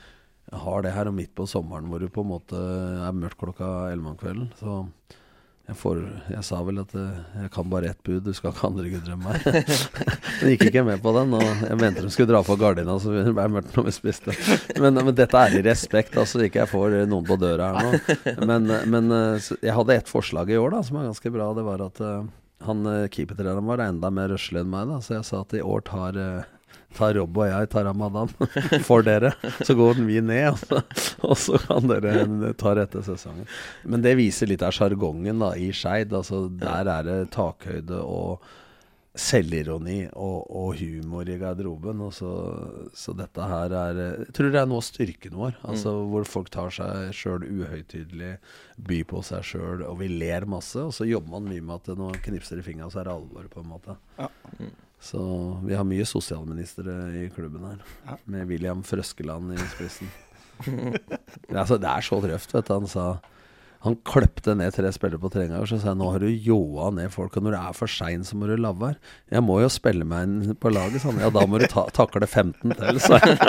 [0.53, 2.59] har det her, og midt på sommeren hvor det på en måte
[3.07, 4.51] er mørkt klokka elleve om kvelden.
[4.59, 4.83] Så
[5.67, 5.99] jeg, får,
[6.31, 9.17] jeg sa vel at eh, jeg kan bare ett bud, du skal ikke andre gutter
[9.17, 9.43] enn meg.
[10.39, 13.15] Men gikk ikke med på den, og jeg mente de skulle dra på gardina så
[13.17, 14.37] det ble mørkt når vi spiste.
[14.79, 18.25] Men, men dette er i respekt, altså ikke jeg får noen på døra her nå.
[18.47, 21.51] Men, men eh, jeg hadde ett forslag i år da, som er ganske bra.
[21.57, 22.29] Det var at eh,
[22.67, 25.83] han keepertreneren var enda mer røslig enn meg, da, så jeg sa at i år
[25.91, 26.21] tar
[26.97, 28.33] tar Rob og jeg tar ramadan
[28.89, 29.33] for dere.
[29.61, 30.83] Så går vi ned, og så,
[31.23, 33.49] og så kan dere ta rette sesongen.
[33.85, 36.15] Men det viser litt av sjargongen i Skeid.
[36.17, 38.47] Altså, der er det takhøyde og
[39.17, 42.01] selvironi og, og humor i garderoben.
[42.05, 42.31] Og så,
[42.97, 45.57] så dette her er Jeg tror det er noe av styrken vår.
[45.67, 48.35] Altså Hvor folk tar seg sjøl uhøytidelig,
[48.89, 50.81] byr på seg sjøl, og vi ler masse.
[50.83, 53.17] Og så jobber man mye med at når man knipser i fingra, så er det
[53.17, 53.97] alvor, på en måte.
[55.03, 55.21] Så
[55.67, 57.83] vi har mye sosialministre i klubben her,
[58.25, 60.13] med William Frøskeland i spissen.
[61.47, 62.73] Det er så, det er så røft, vet du.
[62.73, 63.03] Han sa
[63.87, 66.89] Han kløpte ned tre spillere på treninga, og så sa jeg nå har du ljåa
[66.97, 68.99] ned folk, og når det er for sein, så må du la være.
[69.31, 71.21] Jeg må jo spille meg inn på laget, sa han.
[71.23, 73.37] Ja, da må du ta, takle 15 til, sa jeg.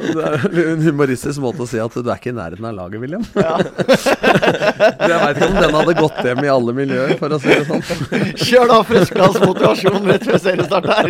[0.00, 3.02] Det er en humoristisk måte å si at du er ikke i nærheten av laget,
[3.02, 3.24] William.
[3.34, 7.66] jeg veit ikke om den hadde gått hjem i alle miljøer, for å si det
[7.66, 7.82] sånn.
[8.46, 11.06] Kjør da Frøskelands motivasjon rett før seriestart her.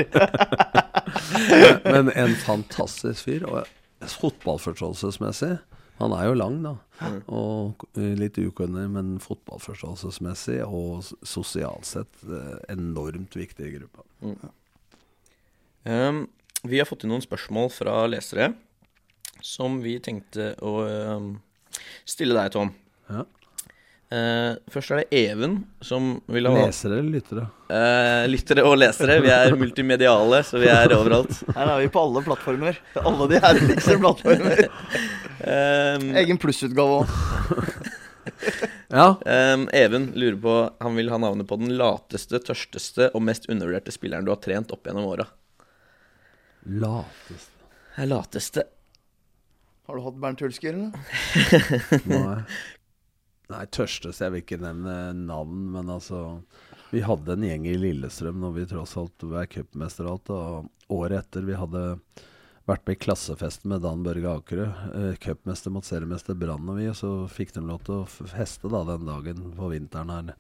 [1.85, 3.45] Men en fantastisk fyr.
[3.51, 5.59] Og fotballforståelsesmessig
[6.01, 6.74] Han er jo lang, da.
[7.28, 14.07] Og eh, litt ukunnig, men fotballforståelsesmessig og sosialt sett eh, enormt viktig i gruppa.
[15.84, 16.24] Um,
[16.64, 18.53] vi har fått inn noen spørsmål fra lesere
[19.44, 21.28] som vi tenkte å um,
[22.09, 22.72] stille deg, Tom.
[23.09, 23.26] Ja.
[24.11, 27.44] Uh, først er det Even som vil ha Lesere eller lyttere?
[27.70, 29.20] Uh, lyttere og lesere.
[29.22, 31.44] Vi er multimediale, så vi er overalt.
[31.55, 32.80] Her er vi på alle plattformer.
[32.98, 34.64] Alle de herligste plattformer.
[35.41, 37.07] Um, Egen plussutgave òg.
[38.91, 39.14] Ja.
[39.55, 40.53] um, Even lurer på
[40.84, 44.72] Han vil ha navnet på den lateste, tørsteste og mest undervurderte spilleren du har trent
[44.74, 45.26] opp gjennom åra.
[46.66, 48.64] Lateste Lateste
[49.86, 50.91] Har du hatt Bernt Hulsker, eller?
[52.12, 52.43] Nei.
[53.51, 56.24] Nei, tørsteste Jeg vil ikke nevne navn, men altså
[56.93, 60.34] Vi hadde en gjeng i Lillestrøm når vi tross alt var cupmester og alt.
[60.91, 61.84] Og året etter vi hadde
[62.68, 64.66] vært med i klassefesten med Dan Børge Akerø.
[64.94, 68.70] Eh, Cupmester mot seriemester Brann og vi, og så fikk de lov til å feste
[68.70, 70.34] da den dagen på vinteren her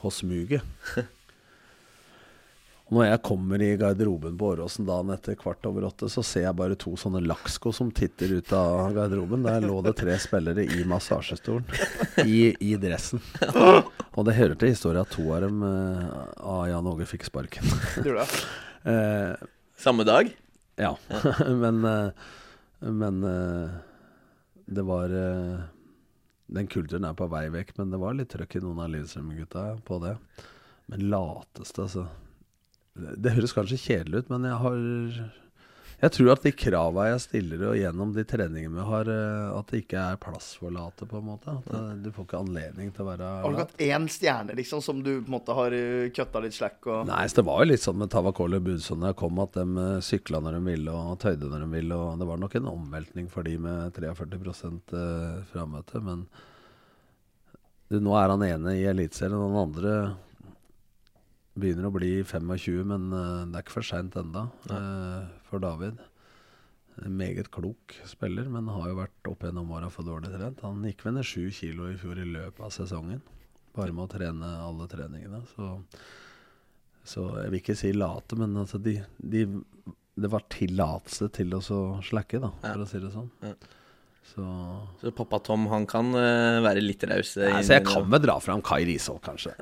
[0.00, 0.64] på smuget.
[2.84, 6.44] Og Når jeg kommer i garderoben på Åråsen dagen etter kvart over åtte, så ser
[6.44, 9.46] jeg bare to sånne laksko som titter ut av garderoben.
[9.46, 11.64] Der lå det tre spillere i massasjestolen,
[12.28, 13.22] i, i dressen.
[14.14, 16.12] Og det hører til historien at to av dem eh,
[16.44, 17.72] av Jan Åge fikk sparken.
[18.04, 18.44] Gjorde det?
[18.84, 19.32] Eh,
[19.80, 20.28] Samme dag?
[20.80, 20.96] Ja,
[21.62, 22.08] men eh,
[22.84, 23.70] Men eh,
[24.66, 25.60] det var eh,
[26.46, 29.64] Den kulturen er på vei vekk, men det var litt trøkk i noen av Lillestrøm-gutta
[29.86, 30.16] på det.
[30.92, 32.04] Men lateste, altså.
[32.94, 34.82] Det høres kanskje kjedelig ut, men jeg har
[36.04, 39.70] Jeg tror at de krava jeg stiller og gjennom de treningene vi har, eh, at
[39.72, 41.54] det ikke er plass for late, på en måte.
[41.54, 44.82] At det, du får ikke anledning til å være Har du hatt én stjerne liksom
[44.84, 47.62] som du på en måte har uh, kutta litt slack og Nei, så det var
[47.62, 50.58] jo litt sånn med Tavakoli og Budson da jeg kom, at de eh, sykla når
[50.58, 52.00] de ville og tøyde når de ville.
[52.00, 54.44] Og det var nok en omveltning for de med 43
[55.00, 56.26] eh, frammøte, men
[57.88, 59.96] du, nå er han ene i Eliteserien, og den andre
[61.54, 64.48] begynner å bli 25, men eh, det er ikke for seint ennå
[65.54, 66.02] for David.
[67.04, 70.62] En meget klok spiller, men har jo vært opp gjennom åra for dårlig trent.
[70.66, 73.22] Han gikk vel ned sju kilo i fjor i løpet av sesongen,
[73.74, 75.42] bare med å trene alle treningene.
[75.54, 75.72] Så
[77.04, 79.44] så jeg vil ikke si late, men altså de, de,
[80.16, 81.60] det var tillatelse til å
[82.04, 83.28] slakke, da, for å si det sånn.
[83.44, 83.52] Ja.
[84.24, 84.42] Så
[85.02, 87.34] Så pappa Tom han kan eh, være litt raus.
[87.36, 89.52] eh, Nei, så jeg kan vel dra fram Kai Risholt, kanskje.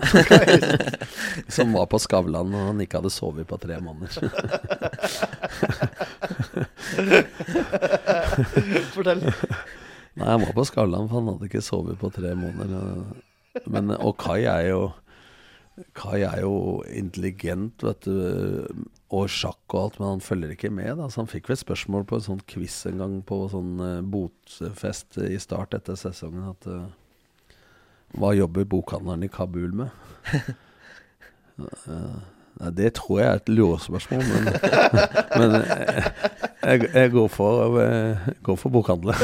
[1.56, 4.22] Som var på Skavlan og han ikke hadde sovet på tre måneder.
[8.94, 9.22] Fortell.
[10.14, 13.04] Nei, han var på Skavlan, for han hadde ikke sovet på tre måneder.
[13.68, 14.82] Men, og Kai er jo
[15.96, 18.66] Kai er jo intelligent, vet du,
[19.12, 20.98] og sjakk og alt, men han følger ikke med.
[20.98, 21.08] Da.
[21.08, 25.20] Så han fikk vel spørsmål på en sånn quiz en gang på sånn eh, botfest
[25.24, 26.90] i start etter sesongen at uh,
[28.16, 29.96] Hva jobber bokhandleren i Kabul med?
[32.60, 34.44] Nei, det tror jeg er et lurespørsmål, men,
[35.40, 35.54] men
[36.62, 39.16] jeg, jeg går for, eh, går for bokhandler.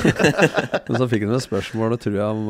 [0.89, 2.49] Men så fikk han et spørsmål, tror jeg, om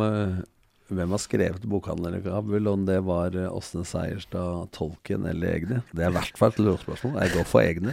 [0.88, 5.80] hvem har skrevet bokhandleren i Kabul', om det var eh, Åsne Seierstad, Tolkien eller egne?
[5.92, 7.18] Det er i hvert fall et lurespørsmål.
[7.22, 7.92] Jeg går for egne.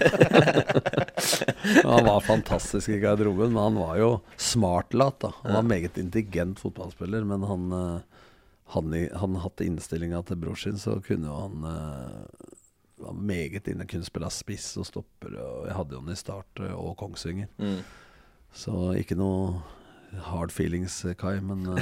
[1.92, 5.20] han var fantastisk i garderoben, men han var jo smartlat.
[5.26, 8.22] da Han var meget intelligent fotballspiller, men han eh,
[8.74, 12.48] han, han hadde innstillinga til bror sin, så kunne han eh,
[12.98, 15.36] var meget inne, kunne spille spiss og stopper.
[15.38, 17.52] Og jeg hadde jo han i Start og Kongsvinger.
[17.60, 17.82] Mm.
[18.56, 19.60] Så ikke noe
[20.22, 21.80] hard feelings, eh, Kai, men uh,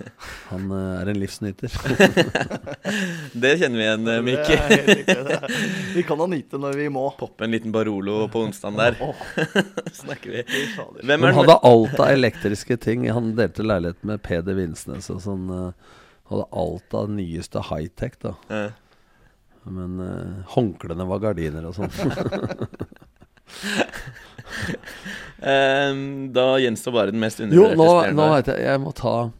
[0.50, 1.72] han uh, er en livsnyter.
[3.42, 4.50] Det kjenner vi igjen, Mikk.
[5.94, 7.04] Vi kan ha nyte når vi må.
[7.18, 8.98] Poppe en liten Barolo på onsdagen der.
[10.02, 10.44] Snakker vi.
[11.02, 13.08] Hvem Han er hadde alt av elektriske ting.
[13.12, 15.50] Han delte leilighet med Peder Vinsnes og sånn.
[15.50, 15.98] uh,
[16.32, 18.36] hadde alt av nyeste high-tech, da.
[19.62, 19.98] Men
[20.54, 21.92] håndklærne var gardiner og sånn.
[25.42, 29.32] Ehm, da gjenstår bare den mest Jo, nå, nå vet jeg Jeg må ta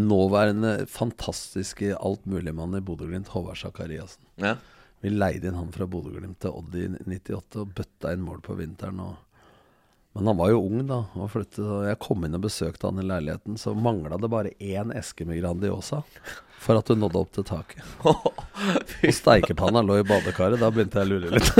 [0.00, 4.24] nåværende fantastiske altmuligmann i Bodø-Glimt, Håvard Sakariassen.
[4.42, 4.56] Ja.
[5.04, 8.56] Vi leide inn han fra Bodø-Glimt til Odd i 98 og bøtta inn mål på
[8.58, 8.98] vinteren.
[9.04, 9.14] Og,
[10.14, 11.62] men han var jo ung da og flyttet.
[11.64, 15.26] Og jeg kom inn og besøkte han i leiligheten, så mangla det bare én eske
[15.26, 16.04] med Grandiosa
[16.64, 17.84] for at du nådde opp til taket.
[18.08, 20.60] Og steikepanna lå i badekaret.
[20.62, 21.50] Da begynte jeg å lure litt.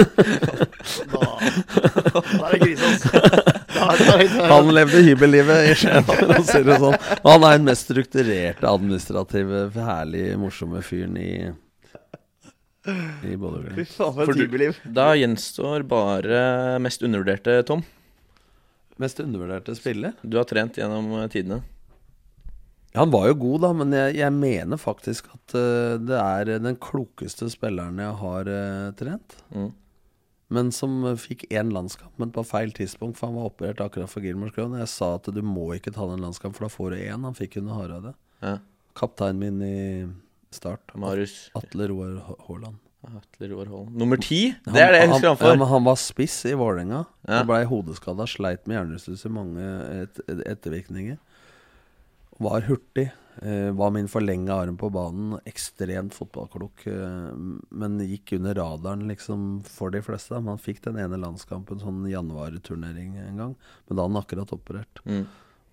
[1.13, 1.21] Da,
[2.15, 6.97] da er det Han levde hybellivet i Skien, for å si det sånn.
[7.19, 11.35] Og han er den mest strukturerte, administrative, herlige, morsomme fyren i
[12.85, 14.77] i hybelliv.
[14.93, 16.41] Da gjenstår bare
[16.85, 17.85] mest undervurderte, Tom.
[19.03, 20.15] Mest undervurderte spiller?
[20.23, 21.63] Du har trent gjennom tidene.
[22.95, 26.53] Ja, Han var jo god, da, men jeg, jeg mener faktisk at uh, det er
[26.63, 29.35] den klokeste spilleren jeg har uh, trent.
[29.51, 29.73] Mm.
[30.55, 34.13] Men som eh, fikk én landskamp, men på feil tidspunkt, for han var operert akkurat
[34.13, 34.77] for Gilmorsgrønn.
[34.79, 37.25] Jeg sa at du må ikke ta den landskampen, for da får du én.
[37.27, 38.13] Han fikk under Hareide.
[38.45, 38.59] Ja.
[38.95, 39.79] Kapteinen min i
[40.55, 40.93] Start.
[40.95, 42.84] Marius Atle Roar Haaland.
[43.09, 43.93] Atle Roar Holm.
[43.99, 44.55] Nummer ti!
[44.67, 45.59] Det er det jeg husker han Ja, for.
[45.61, 47.05] men han var spiss i Vålerenga.
[47.29, 47.43] Ja.
[47.49, 49.67] Blei hodeskada, sleit med hjernerystelse, mange
[50.05, 51.21] et, et, ettervirkninger.
[52.45, 53.11] Var hurtig.
[53.43, 55.39] Eh, var min forlenga arm på banen.
[55.47, 56.87] Ekstremt fotballklok.
[56.87, 57.31] Eh,
[57.71, 60.35] men gikk under radaren liksom for de fleste.
[60.39, 63.57] Men han fikk den ene landskampen, sånn januarturnering en gang.
[63.89, 65.03] Men da hadde han akkurat operert.
[65.07, 65.25] Mm.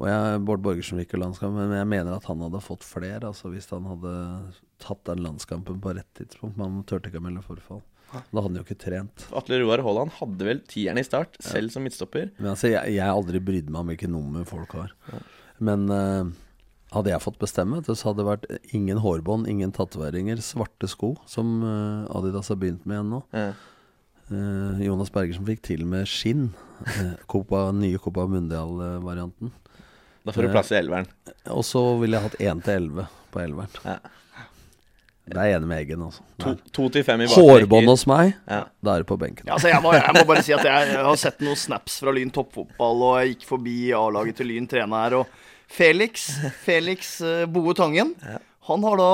[0.02, 3.30] Og jeg, Bård Borgersen fikk jo landskamp, men jeg mener at han hadde fått flere.
[3.30, 4.14] Altså Hvis han hadde
[4.84, 6.60] tatt den landskampen på rett tidspunkt.
[6.60, 7.82] Man turte ikke å melde forfall.
[8.12, 9.26] Da hadde han jo ikke trent.
[9.40, 12.32] Atle Roar Haaland hadde vel tieren i start, selv som midtstopper.
[12.42, 14.92] Men altså, jeg, jeg aldri brydd meg om hvilke nummer folk har.
[15.64, 16.28] Men uh,
[16.92, 21.62] hadde jeg fått bestemme, så hadde det vært ingen hårbånd, ingen tatoveringer, svarte sko, som
[21.64, 23.22] uh, Adidas har begynt med igjen nå.
[23.32, 23.52] Ja.
[24.32, 26.50] Uh, Jonas Bergersen fikk til med skinn.
[27.32, 29.56] Copa, nye Copa Mundial-varianten.
[30.22, 31.08] Da får du plass i elveren.
[31.50, 33.80] Og så ville jeg hatt 1 til 11 på elveren.
[33.88, 33.96] Ja.
[35.32, 36.24] Det er jeg enig med Eggen, altså.
[36.42, 38.64] To, to til fem i Hårbånd hos meg, Ja.
[38.84, 39.46] da er det på benken.
[39.48, 42.12] Ja, altså jeg, må, jeg må bare si at jeg har sett noen snaps fra
[42.16, 45.30] Lyn toppfotball, og jeg gikk forbi A-laget til Lyn trene her, og
[45.72, 46.26] Felix,
[46.66, 48.16] Felix uh, Boe Tangen,
[48.68, 49.12] han har da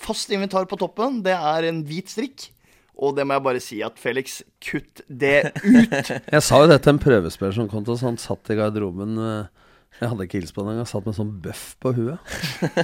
[0.00, 1.20] fast inventar på toppen.
[1.26, 2.48] Det er en hvit strikk
[2.96, 6.10] Og det må jeg bare si at Felix, kutt det ut!
[6.34, 8.04] Jeg sa jo det til en prøvespiller som kom til oss.
[8.06, 9.63] Han satt i garderoben eh,
[10.00, 10.88] Jeg hadde ikke hilst på den engang.
[10.90, 12.36] Satt med sånn bøff på huet.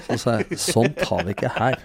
[0.06, 1.78] Så sa jeg sånn tar vi ikke her.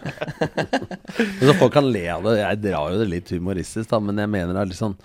[1.41, 2.38] Så folk kan le av det.
[2.43, 4.97] Jeg drar jo det litt humoristisk, da, men jeg mener det er litt sånn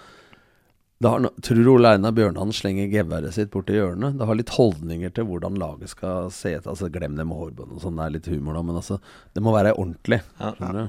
[1.00, 4.18] det har no Tror Ole Einar Bjørnhan slenger geværet sitt borti hjørnet?
[4.20, 6.66] Det har litt holdninger til hvordan laget skal se ut.
[6.68, 8.98] Altså, glem det med hårbånd og sånn, det er litt humor da, men altså,
[9.32, 10.20] det må være ordentlig.
[10.36, 10.52] Ja.
[10.60, 10.82] Du?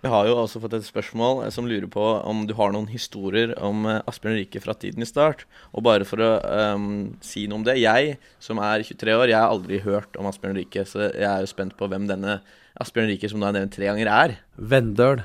[0.00, 2.88] Vi har jo også fått et spørsmål eh, som lurer på om du har noen
[2.88, 5.44] historier om eh, Asbjørn Rike fra tiden i start.
[5.76, 6.30] Og bare for å
[6.74, 7.76] um, si noe om det.
[7.82, 11.44] Jeg som er 23 år, jeg har aldri hørt om Asbjørn Rike, så jeg er
[11.44, 12.38] jo spent på hvem denne
[12.80, 14.38] Asbjørn Rike, som du har nevnt tre ganger, er.
[14.56, 15.20] Vendøl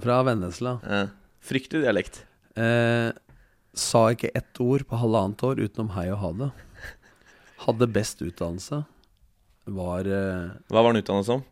[0.00, 0.78] fra Vennesla.
[0.88, 1.06] Eh,
[1.44, 2.24] fryktelig dialekt.
[2.56, 3.12] Eh,
[3.76, 6.52] sa ikke ett ord på halvannet år utenom hei og ha det.
[7.66, 8.84] Hadde best utdannelse.
[9.64, 11.44] Var eh, Hva var han utdannet som?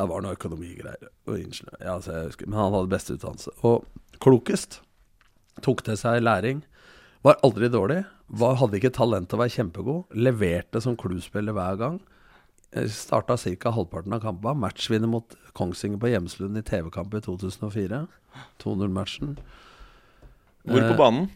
[0.00, 1.76] Det var noe økonomigreier og ingeniør.
[1.82, 3.52] Ja, altså, jeg husker, men han hadde best utdannelse.
[3.68, 3.84] Og
[4.24, 4.78] klokest.
[5.60, 6.62] Tok til seg læring.
[7.26, 7.98] Var aldri dårlig.
[8.40, 10.14] Var, hadde ikke talent til å være kjempegod.
[10.16, 11.98] Leverte som kluspiller hver gang.
[12.88, 13.72] Starta ca.
[13.76, 14.56] halvparten av kampene.
[14.62, 18.04] Matchvinner mot Kongsvinger på Hjemslund i TV-kamp i 2004.
[18.62, 19.36] 2-0-matchen.
[20.64, 21.28] Hvor på Eh, banen?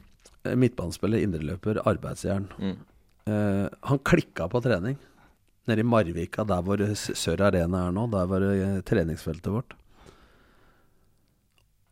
[0.44, 2.48] Eh, Midtbanespiller, indreløper, arbeidsjern.
[2.58, 2.76] Mm.
[3.26, 4.96] Eh, han klikka på trening.
[5.68, 8.04] Nede i Marvika, der hvor Sør Arena er nå.
[8.12, 9.76] Der var eh, treningsfeltet vårt.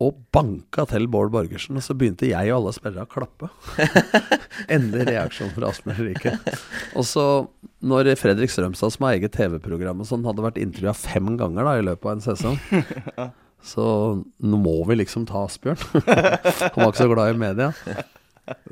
[0.02, 3.50] Og banka til Bård Borgersen, og så begynte jeg og alle spillere å klappe.
[4.74, 6.34] Endelig reaksjon fra Asmund Rike.
[6.98, 7.26] Og så,
[7.86, 11.76] når Fredrik Strømstad, som har eget TV-program og sånn, hadde vært intervjua fem ganger da
[11.78, 12.58] i løpet av en sesong
[13.72, 13.84] Så
[14.42, 15.78] nå må vi liksom ta Asbjørn.
[15.94, 17.68] Han var ikke så glad i media.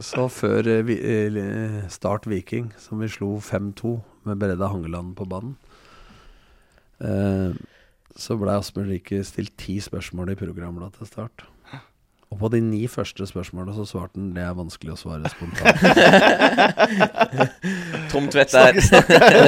[0.03, 3.92] Så før eh, vi, eh, Start Viking, som vi slo 5-2
[4.29, 5.57] med Breda Hangeland på banen,
[7.01, 7.57] eh,
[8.21, 11.47] så blei Asbjørn Rike stilt ti spørsmål i programbladet til start.
[12.31, 15.81] Og på de ni første spørsmålene så svarte han det er vanskelig å svare spontant.
[18.12, 18.79] Tom vett der.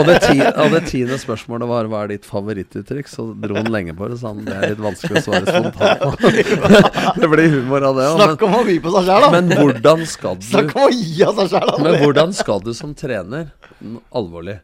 [0.00, 3.70] og, det ti, og det tiende spørsmålet var hva er ditt favorittuttrykk, så dro han
[3.70, 4.18] lenge på det.
[4.18, 6.26] Så han det er litt vanskelig å svare spontant på.
[7.22, 8.18] det blir humor av det òg.
[8.18, 9.30] Snakk om å by på seg sjæl, da!
[9.36, 11.78] Men hvordan skal du Snakk om å gi av seg sjæl, da!
[11.86, 13.54] Men hvordan skal du som trener
[14.10, 14.60] Alvorlig.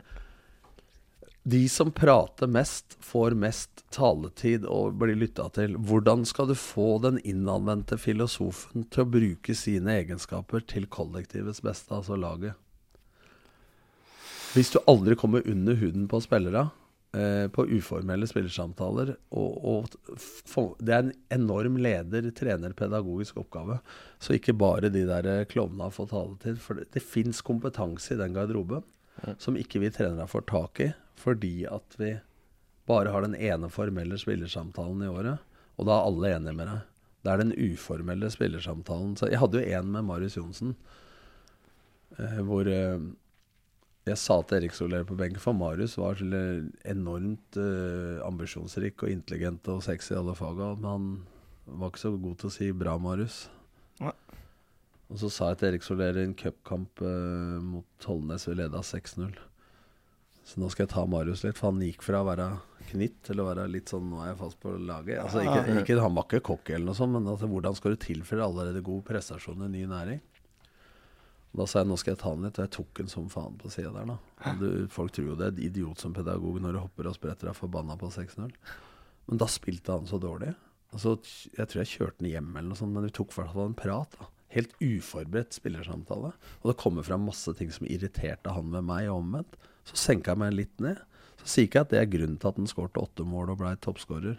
[1.51, 5.77] De som prater mest Får mest taletid Og blir lyttet til.
[5.81, 11.95] Hvordan skal du få den innanvendte filosofen Til å bruke sine egenskaper Til kollektivets beste
[11.97, 12.59] Altså laget?
[14.53, 16.67] Hvis du aldri kommer under huden på spillere
[17.17, 23.81] eh, På uformelle spillersamtaler og, og Det er en enorm leder Trener pedagogisk oppgave
[24.21, 28.37] Så ikke bare de der klovna får taletid For det, det finnes kompetanse i den
[28.37, 28.85] garderoben
[29.43, 30.89] Som ikke vi trenere får tak i
[31.19, 32.17] Fordi at vi
[32.89, 35.43] bare har den ene formelle spillersamtalen i året
[35.77, 36.85] Og da er alle enige med deg
[37.25, 40.77] Det er den uformelle spillersamtalen Så jeg hadde jo en med Marius Jonsen
[42.19, 43.09] eh, Hvor eh,
[44.09, 49.69] jeg sa til Erik Soler på benken, for Marius var enormt eh, ambisjonsrik og intelligent
[49.69, 51.09] og sexy i alle faga, men han
[51.83, 53.43] var ikke så god til å si 'bra, Marius'.
[55.09, 58.83] Og så sa jeg til Erik Soler i en cupkamp eh, mot Tollnes, vi leda
[58.85, 59.39] 6-0.
[60.49, 62.49] Så nå skal jeg ta Marius litt, for han gikk fra å være
[62.89, 65.21] knytt til å være litt sånn 'nå er jeg fast på laget'.
[65.21, 68.01] Altså, ikke, ikke, han var ikke cocky eller noe sånt, men altså, hvordan skal du
[68.05, 70.23] tilføre allerede god prestasjon i ny næring?
[71.59, 73.61] Da sa jeg nå skal jeg ta den litt, og jeg tok den som faen
[73.61, 74.09] på sida der.
[74.13, 77.17] da du, Folk tror jo det er et idiot som pedagog når du hopper og
[77.17, 78.53] spretter deg forbanna på 6-0.
[79.29, 80.53] Men da spilte han så dårlig.
[80.93, 81.17] Altså,
[81.57, 83.73] jeg tror jeg kjørte den hjem, eller noe sånt, men vi tok i hvert fall
[83.73, 84.17] en prat.
[84.21, 86.33] da Helt uforberedt spillersamtale.
[86.63, 89.59] Og det kommer fram masse ting som irriterte han med meg, og omvendt.
[89.89, 91.01] Så senka jeg meg litt ned.
[91.43, 93.61] Så sier ikke jeg at det er grunnen til at han skåret åtte mål og
[93.63, 94.39] blei toppskårer.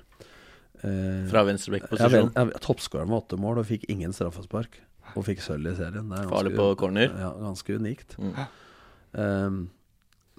[0.80, 2.54] Eh, Fra ja, venstreback-posisjon.
[2.64, 4.82] Toppskåreren med åtte mål og fikk ingen straffespark.
[5.18, 6.10] Og fikk sølv i serien.
[6.12, 7.10] Det er Farlig på corner.
[7.10, 8.16] Ja, ganske unikt.
[8.22, 8.34] Mm.
[9.18, 9.60] Ehm,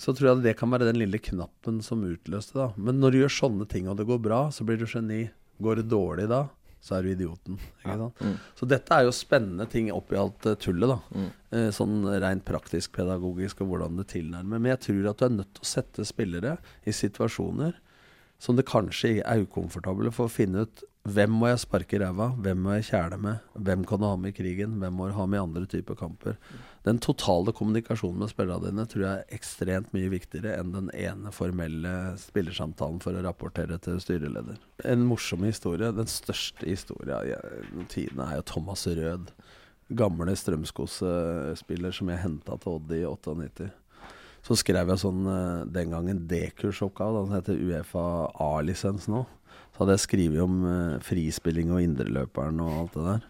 [0.00, 2.68] så tror jeg det kan være den lille knappen som utløste da.
[2.78, 5.24] Men når du gjør sånne ting og det går bra, så blir du geni.
[5.60, 6.46] Går det dårlig da,
[6.80, 7.58] så er du idioten.
[7.84, 8.36] Mm.
[8.56, 10.98] Så dette er jo spennende ting oppi alt eh, tullet, da.
[11.12, 11.28] Mm.
[11.56, 14.56] Eh, sånn rent praktisk, pedagogisk og hvordan det tilnærmer.
[14.58, 16.56] Men jeg tror at du er nødt til å sette spillere
[16.88, 17.76] i situasjoner
[18.40, 22.30] som det kanskje er ukomfortable for å finne ut hvem må jeg sparke i ræva,
[22.44, 25.14] hvem må jeg kjæle med, hvem kan du ha med i krigen, hvem må du
[25.16, 26.36] ha med i andre typer kamper.
[26.86, 31.32] Den totale kommunikasjonen med spillerne dine tror jeg er ekstremt mye viktigere enn den ene
[31.36, 34.56] formelle spillersamtalen for å rapportere til styreleder.
[34.88, 39.34] En morsom historie, den største historien gjennom tidene, er jo Thomas Rød.
[39.90, 43.68] Gamle Strømskose-spiller som jeg henta til Odd i 98.
[44.46, 48.04] Så skrev jeg sånn eh, den gangen D-kursoppgave, den heter Uefa
[48.40, 49.26] A-lisens nå.
[49.74, 53.26] Så hadde jeg skrevet om eh, frispilling og indreløperen og alt det der.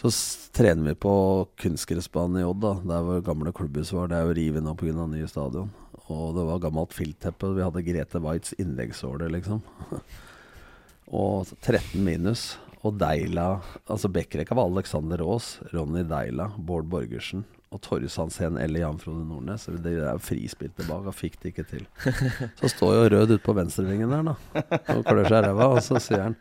[0.00, 0.10] Så
[0.56, 1.12] trener vi på
[1.60, 4.08] kunstgressbanen i Odd, da, der hvor gamle klubbhus var.
[4.08, 5.04] Det er jo revet nå pga.
[5.04, 5.68] nye stadion.
[6.08, 7.52] Og det var gammelt filtteppe.
[7.52, 9.60] Vi hadde Grete Waitz innleggsåle, liksom.
[11.20, 12.54] og 13 minus.
[12.80, 13.60] Og Deila
[13.92, 19.22] Altså backrekka var Alexander Aas, Ronny Deila, Bård Borgersen og Torjus Hansen eller Jan Frode
[19.22, 19.68] Nordnes.
[19.84, 21.84] Det er frispilt tilbake bak, og fikk det ikke til.
[22.58, 24.64] Så står jo Rød ute på venstrevingen der, da.
[24.96, 26.34] Og klør seg i ræva, og så sier han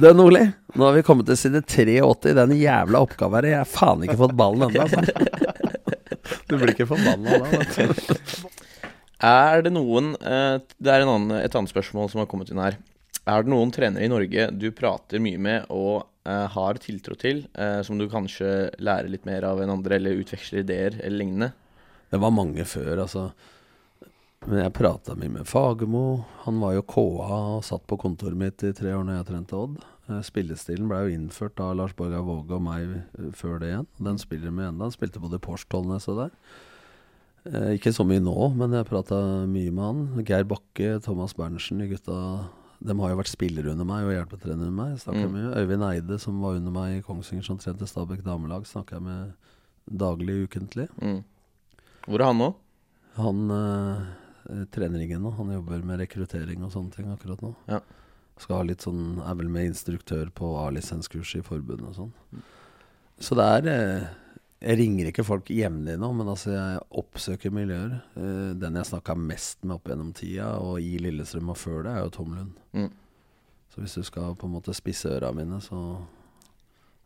[0.00, 0.42] Du Nordli,
[0.74, 3.50] nå har vi kommet til side 83 i den jævla oppgaven her.
[3.52, 5.06] Jeg har faen ikke fått ballen ennå, altså.
[6.48, 8.48] Du blir ikke forbanna da, vet du.
[9.22, 12.60] Er det noen eh, Det er en annen, et annet spørsmål som har kommet inn
[12.62, 12.76] her.
[13.22, 17.80] Er det noen trenere i Norge du prater mye med og har tiltro til, eh,
[17.82, 21.52] som du kanskje lærer litt mer av enn andre, eller utveksler ideer eller lignende?
[22.12, 23.30] Det var mange før, altså.
[24.46, 26.24] Men jeg prata mye med Fagermo.
[26.44, 29.58] Han var jo KA og satt på kontoret mitt i tre år når jeg trente
[29.58, 29.76] Odd.
[30.10, 33.88] Eh, Spillestilen ble jo innført av Lars Borgar Våge og meg eh, før det igjen.
[34.02, 34.88] Den spiller vi ennå.
[34.88, 36.34] Han spilte både i Porsche Tollnes og der.
[37.46, 39.20] Eh, ikke så mye nå, men jeg prata
[39.50, 40.26] mye med han.
[40.26, 42.18] Geir Bakke, Thomas Berntsen, de gutta
[42.82, 44.98] De har jo vært spillere under meg og hjelpetrenere under meg.
[44.98, 45.32] Snakker Mm.
[45.32, 49.02] med Øyvind Eide, som var under meg i Kongsvinger, som trente Stabæk damelag, snakker jeg
[49.02, 49.32] med
[49.98, 50.88] daglig, ukentlig.
[51.00, 51.22] Mm.
[52.08, 52.54] Hvor er han nå?
[53.16, 54.02] Han eh,
[54.50, 55.30] eh, trener ingen nå.
[55.36, 57.54] Han jobber med rekruttering og sånne ting akkurat nå.
[57.68, 57.80] Ja.
[58.38, 62.12] Skal ha litt sånn Er vel med instruktør på A-lisenskurs i forbundet og sånn.
[63.20, 64.06] Så det er eh,
[64.62, 67.96] Jeg ringer ikke folk jevnlig nå, men altså jeg oppsøker miljøer.
[68.14, 71.94] Eh, den jeg snakka mest med opp gjennom tida, og i Lillestrøm og før det,
[71.94, 72.52] er jo Tom Lund.
[72.78, 72.90] Mm.
[73.72, 75.80] Så hvis du skal på en måte spisse øra mine, så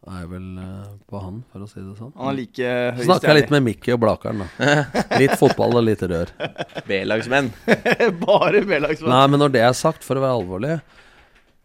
[0.07, 2.13] er jeg vel eh, på han, for å si det sånn.
[2.19, 4.75] Han er like høy snakka jeg litt med Mikki og Blakeren, da.
[5.23, 6.33] Litt fotball og litt rør.
[6.91, 7.49] B-lagsmenn.
[8.27, 9.15] Bare B-lagsmenn.
[9.15, 10.77] Nei, men når det er sagt, for å være alvorlig,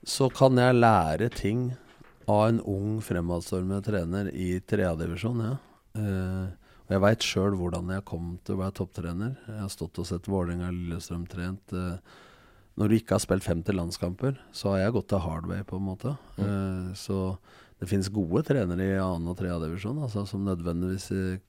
[0.07, 1.67] så kan jeg lære ting
[2.31, 5.57] av en ung fremadstormende trener i tredjedivisjon, ja.
[5.97, 6.51] Eh,
[6.87, 9.33] og jeg veit sjøl hvordan jeg kom til å være topptrener.
[9.47, 11.73] Jeg har stått og sett Vålerenga Lillestrøm trent.
[11.75, 12.19] Eh,
[12.79, 15.79] når du ikke har spilt 50 landskamper, så har jeg gått til hard way, på
[15.79, 16.15] en måte.
[16.39, 17.35] Eh, så
[17.81, 21.07] det finnes gode trenere i annen og tredje divisjon altså, som nødvendigvis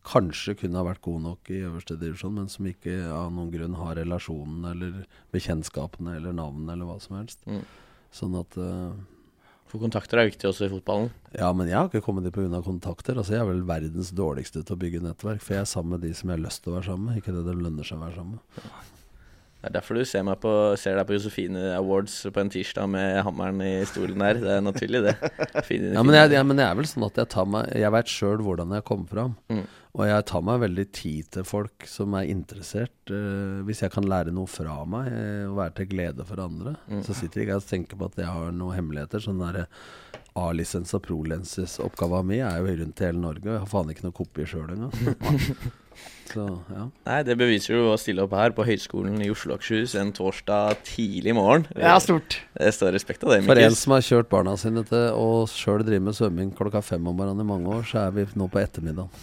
[0.08, 3.76] kanskje kunne ha vært gode nok i øverste divisjon, men som ikke av noen grunn
[3.76, 5.02] har relasjonen eller
[5.34, 7.44] bekjentskapene eller navnet eller hva som helst.
[7.44, 7.60] Mm.
[8.12, 8.96] Sånn at eh,
[9.72, 11.06] For kontakter er viktig også i fotballen.
[11.32, 12.60] Ja, men jeg har ikke kommet dit pga.
[12.60, 13.16] kontakter.
[13.16, 16.04] Altså, jeg er vel verdens dårligste til å bygge nettverk, for jeg er sammen med
[16.04, 17.96] de som jeg har lyst til å være sammen med, ikke det det lønner seg
[17.96, 18.90] å være sammen med.
[19.62, 22.88] Det er derfor du ser, meg på, ser deg på Josefine Awards på en tirsdag
[22.90, 24.40] med hammeren i stolen der.
[24.42, 25.14] Det er naturlig, det.
[25.68, 27.94] Fine, Ja, men jeg, jeg, men jeg er vel sånn at jeg tar meg Jeg
[27.94, 29.36] veit sjøl hvordan jeg kommer fram.
[29.54, 29.62] Mm.
[29.92, 32.94] Og jeg tar meg veldig tid til folk som er interessert.
[33.12, 36.76] Uh, hvis jeg kan lære noe fra meg eh, og være til glede for andre,
[36.88, 37.02] Mm.
[37.04, 39.20] så sitter ikke jeg og tenker på at jeg har noen hemmeligheter.
[39.20, 39.66] Sånn der
[40.34, 43.92] A-lisens og pro-lenses oppgava mi er jo rundt i hele Norge, og jeg har faen
[43.92, 44.96] ikke noe kopi sjøl engang.
[46.32, 46.86] så ja.
[47.06, 50.12] Nei, det beviser jo å stille opp her på Høgskolen i Oslo og Akershus en
[50.16, 51.66] torsdag tidlig morgen.
[51.70, 52.38] Det er stort.
[52.56, 55.84] Det står respekt av det, For en som har kjørt barna sine til å sjøl
[55.86, 58.62] drive med svømming klokka fem om morgenen i mange år, så er vi nå på
[58.62, 59.12] ettermiddagen.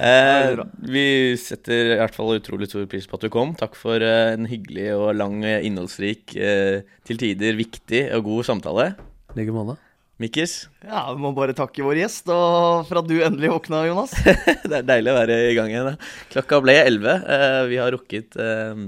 [0.00, 0.56] Eh,
[0.88, 1.02] vi
[1.38, 3.52] setter i hvert fall utrolig stor pris på at du kom.
[3.58, 8.48] Takk for eh, en hyggelig og lang, eh, innholdsrik, eh, til tider viktig og god
[8.48, 8.86] samtale.
[9.34, 9.76] I like måte.
[10.20, 14.12] Mikkis, Ja, Vi må bare takke vår gjest og for at du endelig våkna, Jonas.
[14.68, 15.94] det er deilig å være i gang igjen.
[16.34, 17.14] Klokka ble 11.
[17.36, 18.82] Eh, vi har rukket eh,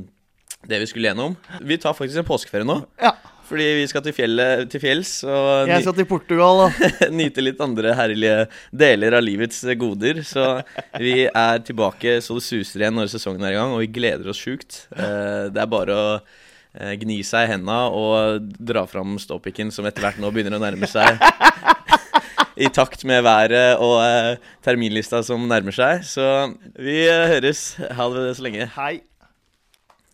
[0.68, 1.38] det vi skulle gjennom.
[1.64, 2.82] Vi tar faktisk en påskeferie nå.
[3.00, 3.14] Ja.
[3.48, 6.92] Fordi vi skal til, fjellet, til fjells og Jeg skal til Portugal, da.
[7.20, 8.36] nyte litt andre herlige
[8.84, 10.22] deler av livets goder.
[10.28, 10.44] Så
[11.02, 14.30] vi er tilbake så det suser igjen når sesongen er i gang, og vi gleder
[14.32, 14.84] oss sjukt.
[14.94, 16.40] Eh, Det er bare å eh,
[16.72, 20.88] gni seg i henda og dra fram ståpikken, som etter hvert nå begynner å nærme
[20.88, 21.20] seg.
[22.56, 26.04] I takt med været og eh, terminlista som nærmer seg.
[26.06, 26.26] Så
[26.76, 27.72] vi eh, høres.
[27.80, 28.68] Ha det så lenge.
[28.76, 29.00] Hei.